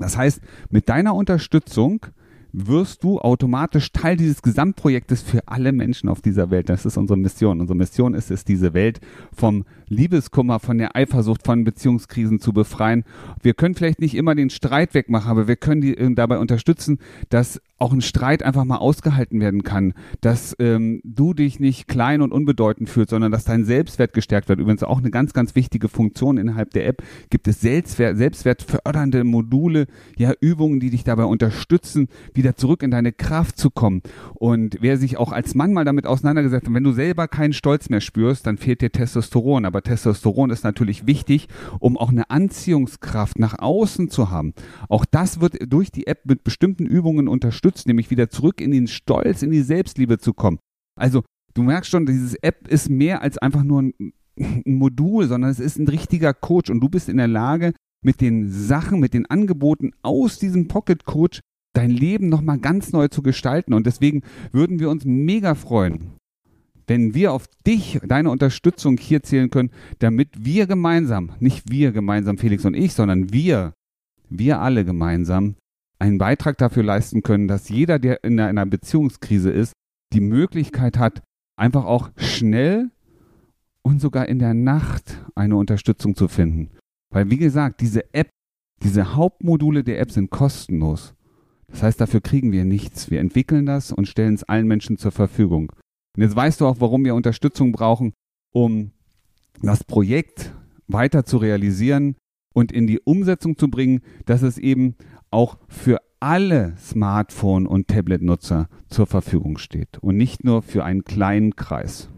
Das 0.01 0.17
heißt, 0.17 0.41
mit 0.71 0.89
deiner 0.89 1.15
Unterstützung 1.15 2.07
wirst 2.53 3.05
du 3.05 3.21
automatisch 3.21 3.93
Teil 3.93 4.17
dieses 4.17 4.43
Gesamtprojektes 4.43 5.23
für 5.23 5.47
alle 5.47 5.73
Menschen 5.73 6.09
auf 6.09 6.21
dieser 6.21 6.51
Welt. 6.51 6.69
Das 6.69 6.85
ist 6.85 6.97
unsere 6.97 7.17
Mission. 7.17 7.61
Unsere 7.61 7.77
Mission 7.77 8.15
ist 8.15 8.31
es, 8.31 8.45
diese 8.45 8.75
Welt 8.75 9.01
vom 9.33 9.65
Liebeskummer, 9.89 10.59
von 10.59 10.79
der 10.79 10.97
Eifersucht, 10.97 11.45
von 11.45 11.65
Beziehungskrisen 11.65 12.41
zu 12.41 12.53
befreien. 12.53 13.05
Wir 13.43 13.55
können 13.55 13.75
vielleicht 13.75 14.01
nicht 14.01 14.15
immer 14.15 14.35
den 14.35 14.51
Streit 14.51 14.95
wegmachen, 14.95 15.31
aber 15.31 15.49
wir 15.49 15.57
können 15.57 15.81
die 15.81 15.97
äh, 15.97 16.13
dabei 16.15 16.39
unterstützen, 16.39 16.99
dass 17.29 17.61
auch 17.81 17.93
ein 17.93 18.03
Streit 18.03 18.43
einfach 18.43 18.65
mal 18.65 18.77
ausgehalten 18.77 19.41
werden 19.41 19.63
kann, 19.63 19.95
dass 20.21 20.55
ähm, 20.59 21.01
du 21.03 21.33
dich 21.33 21.61
nicht 21.61 21.89
klein 21.89 22.21
und 22.21 22.31
unbedeutend 22.31 22.91
fühlst, 22.91 23.11
sondern 23.11 23.33
dass 23.33 23.45
dein 23.45 23.65
Selbstwert 23.65 24.13
gestärkt 24.13 24.51
wird. 24.51 24.61
Übrigens 24.61 24.83
auch 24.83 24.99
eine 24.99 25.11
ganz, 25.11 25.33
ganz 25.33 25.55
wichtige 25.55 25.89
Funktion 25.89 26.37
innerhalb 26.37 26.73
der 26.73 26.87
App 26.87 27.03
gibt 27.31 27.49
es 27.49 27.63
Selbstwert, 27.63 28.19
selbstwertfördernde 28.19 29.25
Module, 29.25 29.87
ja 30.19 30.33
Übungen, 30.41 30.79
die 30.79 30.91
dich 30.91 31.05
dabei 31.05 31.25
unterstützen, 31.25 32.09
wieder 32.35 32.55
zurück 32.55 32.83
in 32.83 32.91
deine 32.91 33.13
Kraft 33.13 33.57
zu 33.57 33.71
kommen. 33.71 34.03
Und 34.35 34.77
wer 34.81 34.99
sich 34.99 35.17
auch 35.17 35.33
als 35.33 35.55
Mann 35.55 35.73
mal 35.73 35.87
damit 35.87 36.07
auseinandergesetzt 36.07 36.67
hat, 36.67 36.75
wenn 36.75 36.85
du 36.85 36.93
selber 36.93 37.29
keinen 37.29 37.55
Stolz 37.55 37.89
mehr 37.89 38.03
spürst, 38.03 38.47
dann 38.47 38.59
fehlt 38.59 38.83
dir 38.83 38.93
Testosteron. 38.93 39.65
Aber 39.65 39.83
Testosteron 39.83 40.51
ist 40.51 40.65
natürlich 40.65 41.07
wichtig, 41.07 41.49
um 41.79 41.97
auch 41.97 42.11
eine 42.11 42.29
Anziehungskraft 42.29 43.39
nach 43.39 43.59
außen 43.59 44.11
zu 44.11 44.31
haben. 44.31 44.53
Auch 44.91 45.07
das 45.07 45.41
wird 45.41 45.57
durch 45.67 45.91
die 45.91 46.07
App 46.07 46.27
mit 46.27 46.45
bestimmten 46.45 46.85
Übungen 46.85 47.27
unterstützt 47.27 47.70
unterstützt, 47.71 47.87
nämlich 47.87 48.11
wieder 48.11 48.31
zurück 48.31 48.61
in 48.61 48.71
den 48.71 48.89
Stolz, 48.89 49.43
in 49.43 49.51
die 49.51 49.63
Selbstliebe 49.63 50.19
zu 50.19 50.35
kommen. 50.35 50.59
Also 50.99 51.23
du 51.55 51.63
merkst 51.63 51.91
schon, 51.91 52.07
dieses 52.07 52.35
App 52.35 52.69
ist 52.69 52.91
mehr 52.91 53.23
als 53.23 53.39
einfach 53.39 53.63
nur 53.63 53.83
ein, 53.83 53.95
ein 54.39 54.75
Modul, 54.75 55.27
sondern 55.27 55.51
es 55.51 55.61
ist 55.61 55.79
ein 55.79 55.89
richtiger 55.89 56.35
Coach 56.35 56.71
und 56.71 56.81
du 56.81 56.89
bist 56.89 57.09
in 57.09 57.17
der 57.17 57.29
Lage, 57.29 57.73
mit 58.03 58.21
den 58.21 58.51
Sachen, 58.51 58.99
mit 59.01 59.13
den 59.13 59.27
Angeboten 59.27 59.93
aus 60.03 60.39
diesem 60.39 60.69
Pocket 60.69 61.05
Coach 61.05 61.41
dein 61.75 61.91
Leben 61.91 62.29
nochmal 62.29 62.59
ganz 62.59 62.93
neu 62.93 63.09
zu 63.09 63.23
gestalten. 63.23 63.75
Und 63.75 63.87
deswegen 63.87 64.23
würden 64.53 64.81
wir 64.81 64.89
uns 64.89 65.05
mega 65.05 65.55
freuen, 65.55 66.15
wenn 66.87 67.15
wir 67.15 67.33
auf 67.33 67.47
dich, 67.67 68.01
deine 68.03 68.31
Unterstützung 68.31 68.97
hier 68.97 69.23
zählen 69.23 69.51
können, 69.51 69.71
damit 69.99 70.31
wir 70.39 70.67
gemeinsam, 70.67 71.33
nicht 71.41 71.71
wir 71.71 71.93
gemeinsam, 71.93 72.39
Felix 72.39 72.65
und 72.65 72.75
ich, 72.75 72.95
sondern 72.95 73.33
wir, 73.33 73.75
wir 74.31 74.61
alle 74.61 74.85
gemeinsam 74.85 75.57
einen 76.01 76.19
Beitrag 76.19 76.59
dafür 76.59 76.83
leisten 76.83 77.23
können, 77.23 77.47
dass 77.47 77.69
jeder, 77.69 77.99
der 77.99 78.25
in 78.25 78.41
einer 78.41 78.67
Beziehungskrise 78.67 79.51
ist, 79.51 79.73
die 80.13 80.21
Möglichkeit 80.21 80.99
hat, 80.99 81.23
einfach 81.57 81.85
auch 81.85 82.11
schnell 82.17 82.91
und 83.83 84.01
sogar 84.01 84.29
in 84.29 84.39
der 84.39 84.55
Nacht 84.55 85.25
eine 85.35 85.57
Unterstützung 85.57 86.17
zu 86.17 86.29
finden. 86.29 86.71
Weil, 87.13 87.31
wie 87.31 87.37
gesagt, 87.37 87.81
diese 87.81 88.13
App, 88.15 88.31
diese 88.83 89.15
Hauptmodule 89.15 89.85
der 89.85 90.01
App 90.01 90.11
sind 90.11 90.31
kostenlos. 90.31 91.15
Das 91.69 91.83
heißt, 91.83 92.01
dafür 92.01 92.21
kriegen 92.21 92.51
wir 92.51 92.65
nichts. 92.65 93.11
Wir 93.11 93.21
entwickeln 93.21 93.67
das 93.67 93.93
und 93.93 94.09
stellen 94.09 94.35
es 94.35 94.45
allen 94.45 94.67
Menschen 94.67 94.97
zur 94.97 95.13
Verfügung. 95.13 95.71
Und 96.17 96.23
jetzt 96.23 96.35
weißt 96.35 96.61
du 96.61 96.67
auch, 96.67 96.81
warum 96.81 97.05
wir 97.05 97.15
Unterstützung 97.15 97.73
brauchen, 97.73 98.13
um 98.53 98.93
das 99.63 99.85
Projekt 99.85 100.53
weiter 100.89 101.25
zu 101.25 101.37
realisieren 101.37 102.17
und 102.55 102.73
in 102.73 102.87
die 102.87 103.01
Umsetzung 103.01 103.57
zu 103.57 103.69
bringen, 103.69 104.01
dass 104.25 104.43
es 104.43 104.59
eben 104.59 104.97
auch 105.31 105.57
für 105.69 105.99
alle 106.21 106.75
Smartphone- 106.77 107.67
und 107.67 107.89
Tablet-Nutzer 107.89 108.69
zur 108.89 109.07
Verfügung 109.07 109.59
steht 109.59 109.99
und 110.01 110.17
nicht 110.17 110.45
nur 110.45 110.63
für 110.63 110.85
einen 110.85 111.05
kleinen 111.05 111.57
Kreis. 111.57 112.09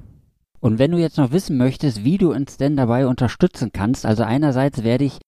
Und 0.60 0.78
wenn 0.78 0.92
du 0.92 0.98
jetzt 0.98 1.18
noch 1.18 1.32
wissen 1.32 1.56
möchtest, 1.56 2.04
wie 2.04 2.18
du 2.18 2.32
uns 2.32 2.56
denn 2.56 2.76
dabei 2.76 3.06
unterstützen 3.06 3.70
kannst, 3.72 4.06
also 4.06 4.22
einerseits 4.22 4.84
werde 4.84 5.04
ich 5.04 5.18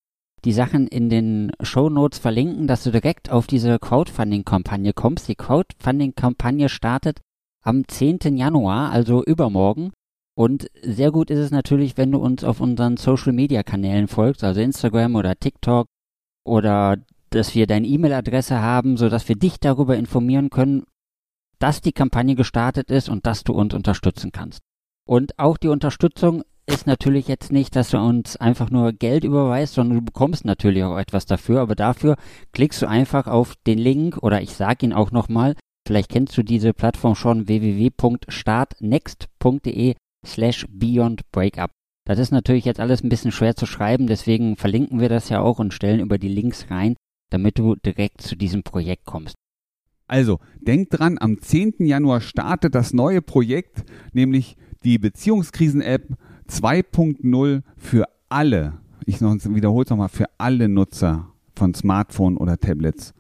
die 0.45 0.53
Sachen 0.53 0.87
in 0.87 1.09
den 1.09 1.53
Show 1.63 1.89
Notes 1.89 2.19
verlinken, 2.19 2.67
dass 2.67 2.85
du 2.85 2.91
direkt 2.91 3.31
auf 3.31 3.47
diese 3.47 3.79
Crowdfunding-Kampagne 3.79 4.93
kommst. 4.93 5.27
Die 5.29 5.35
Crowdfunding-Kampagne 5.35 6.69
startet 6.69 7.21
am 7.63 7.89
10. 7.89 8.37
Januar, 8.37 8.91
also 8.91 9.25
übermorgen. 9.25 9.93
Und 10.37 10.69
sehr 10.83 11.13
gut 11.13 11.31
ist 11.31 11.39
es 11.39 11.51
natürlich, 11.51 11.97
wenn 11.97 12.13
du 12.13 12.19
uns 12.19 12.45
auf 12.45 12.61
unseren 12.61 12.97
Social-Media-Kanälen 12.97 14.09
folgst, 14.09 14.45
also 14.45 14.61
Instagram 14.61 15.15
oder 15.17 15.37
TikTok 15.37 15.87
oder 16.45 16.99
dass 17.35 17.55
wir 17.55 17.67
deine 17.67 17.87
E-Mail-Adresse 17.87 18.61
haben, 18.61 18.97
sodass 18.97 19.29
wir 19.29 19.37
dich 19.37 19.61
darüber 19.61 19.97
informieren 19.97 20.51
können, 20.51 20.85
dass 21.59 21.81
die 21.81 21.93
Kampagne 21.93 22.35
gestartet 22.35 22.91
ist 22.91 23.09
und 23.09 23.27
dass 23.27 23.45
du 23.45 23.53
uns 23.53 23.75
unterstützen 23.75 24.33
kannst. 24.33 24.61
Und 25.07 25.39
auch 25.39 25.57
die 25.57 25.69
Unterstützung 25.69 26.43
ist 26.67 26.87
natürlich 26.87 27.29
jetzt 27.29 27.53
nicht, 27.53 27.77
dass 27.77 27.91
du 27.91 27.99
uns 27.99 28.37
einfach 28.37 28.71
nur 28.71 28.93
Geld 28.93 29.23
überweist, 29.25 29.75
sondern 29.75 29.99
du 29.99 30.05
bekommst 30.05 30.47
natürlich 30.47 30.85
auch 30.85 30.97
etwas 30.97 31.27
dafür. 31.27 31.61
Aber 31.61 31.75
dafür 31.75 32.17
klickst 32.53 32.81
du 32.83 32.89
einfach 32.89 33.27
auf 33.27 33.55
den 33.67 33.79
Link 33.79 34.17
oder 34.23 34.41
ich 34.41 34.55
sage 34.55 34.87
ihn 34.87 34.95
auch 34.95 35.11
nochmal. 35.11 35.57
Vielleicht 35.87 36.09
kennst 36.09 36.39
du 36.39 36.43
diese 36.43 36.73
Plattform 36.73 37.15
schon 37.15 37.49
www.startnext.de 37.49 39.97
slash 40.27 40.65
beyond 40.71 41.31
breakup. 41.31 41.71
Das 42.07 42.19
ist 42.19 42.33
natürlich 42.33 42.65
jetzt 42.65 42.81
alles 42.81 43.03
ein 43.03 43.11
bisschen 43.11 43.33
schwer 43.33 43.57
zu 43.57 43.67
schreiben, 43.67 44.07
deswegen 44.07 44.57
verlinken 44.57 45.01
wir 45.01 45.09
das 45.09 45.31
ja 45.31 45.41
auch 45.41 45.59
und 45.59 45.73
stellen 45.73 46.01
über 46.01 46.19
die 46.19 46.29
Links 46.29 46.71
rein, 46.71 46.97
damit 47.31 47.59
du 47.59 47.75
direkt 47.77 48.21
zu 48.21 48.37
diesem 48.37 48.63
Projekt 48.63 49.05
kommst. 49.05 49.35
Also, 50.07 50.39
denk 50.61 50.91
dran, 50.91 51.19
am 51.19 51.41
10. 51.41 51.77
Januar 51.79 52.21
startet 52.21 52.75
das 52.75 52.93
neue 52.93 53.23
Projekt, 53.23 53.85
nämlich 54.13 54.57
die 54.85 54.99
Beziehungskrisen-App 54.99 56.09
2.0 56.49 57.63
für 57.77 58.05
alle. 58.29 58.75
Ich 59.07 59.21
wiederhole 59.21 59.85
es 59.85 59.91
nochmal, 59.91 60.09
für 60.09 60.27
alle 60.39 60.69
Nutzer 60.69 61.31
von 61.57 61.75
Smartphone 61.75 62.37
oder 62.37 62.59
Tablets. 62.59 63.15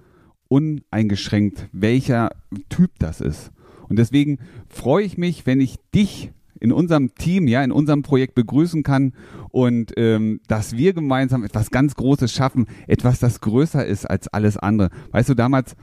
Uneingeschränkt, 0.48 1.68
welcher 1.72 2.30
Typ 2.68 2.90
das 2.98 3.20
ist. 3.20 3.50
Und 3.88 3.98
deswegen 3.98 4.38
freue 4.68 5.04
ich 5.04 5.18
mich, 5.18 5.46
wenn 5.46 5.60
ich 5.60 5.76
dich 5.94 6.32
in 6.60 6.72
unserem 6.72 7.14
Team, 7.14 7.48
ja, 7.48 7.62
in 7.62 7.72
unserem 7.72 8.02
Projekt 8.02 8.34
begrüßen 8.34 8.82
kann 8.82 9.12
und 9.50 9.92
ähm, 9.96 10.40
dass 10.48 10.76
wir 10.76 10.92
gemeinsam 10.92 11.44
etwas 11.44 11.70
ganz 11.70 11.94
Großes 11.94 12.32
schaffen, 12.32 12.66
etwas, 12.86 13.18
das 13.18 13.40
größer 13.40 13.84
ist 13.84 14.06
als 14.06 14.28
alles 14.28 14.56
andere. 14.56 14.90
Weißt 15.10 15.28
du, 15.28 15.34
damals, 15.34 15.74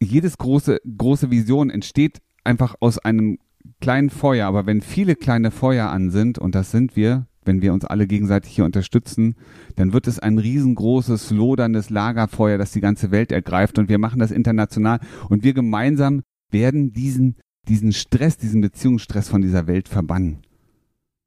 jedes 0.00 0.38
große, 0.38 0.80
große 0.96 1.30
Vision 1.30 1.70
entsteht 1.70 2.18
einfach 2.44 2.76
aus 2.80 2.98
einem 2.98 3.38
kleinen 3.80 4.10
Feuer, 4.10 4.46
aber 4.46 4.66
wenn 4.66 4.80
viele 4.80 5.16
kleine 5.16 5.50
Feuer 5.50 5.88
an 5.88 6.10
sind, 6.10 6.38
und 6.38 6.54
das 6.54 6.70
sind 6.70 6.96
wir, 6.96 7.26
wenn 7.48 7.62
wir 7.62 7.72
uns 7.72 7.84
alle 7.84 8.06
gegenseitig 8.06 8.52
hier 8.52 8.66
unterstützen, 8.66 9.34
dann 9.74 9.92
wird 9.92 10.06
es 10.06 10.18
ein 10.18 10.38
riesengroßes, 10.38 11.30
loderndes 11.30 11.90
Lagerfeuer, 11.90 12.58
das 12.58 12.72
die 12.72 12.80
ganze 12.80 13.10
Welt 13.10 13.32
ergreift. 13.32 13.78
Und 13.78 13.88
wir 13.88 13.98
machen 13.98 14.20
das 14.20 14.30
international. 14.30 15.00
Und 15.30 15.42
wir 15.42 15.54
gemeinsam 15.54 16.22
werden 16.50 16.92
diesen 16.92 17.36
diesen 17.68 17.92
Stress, 17.92 18.36
diesen 18.36 18.60
Beziehungsstress 18.60 19.28
von 19.28 19.42
dieser 19.42 19.66
Welt 19.66 19.88
verbannen. 19.88 20.38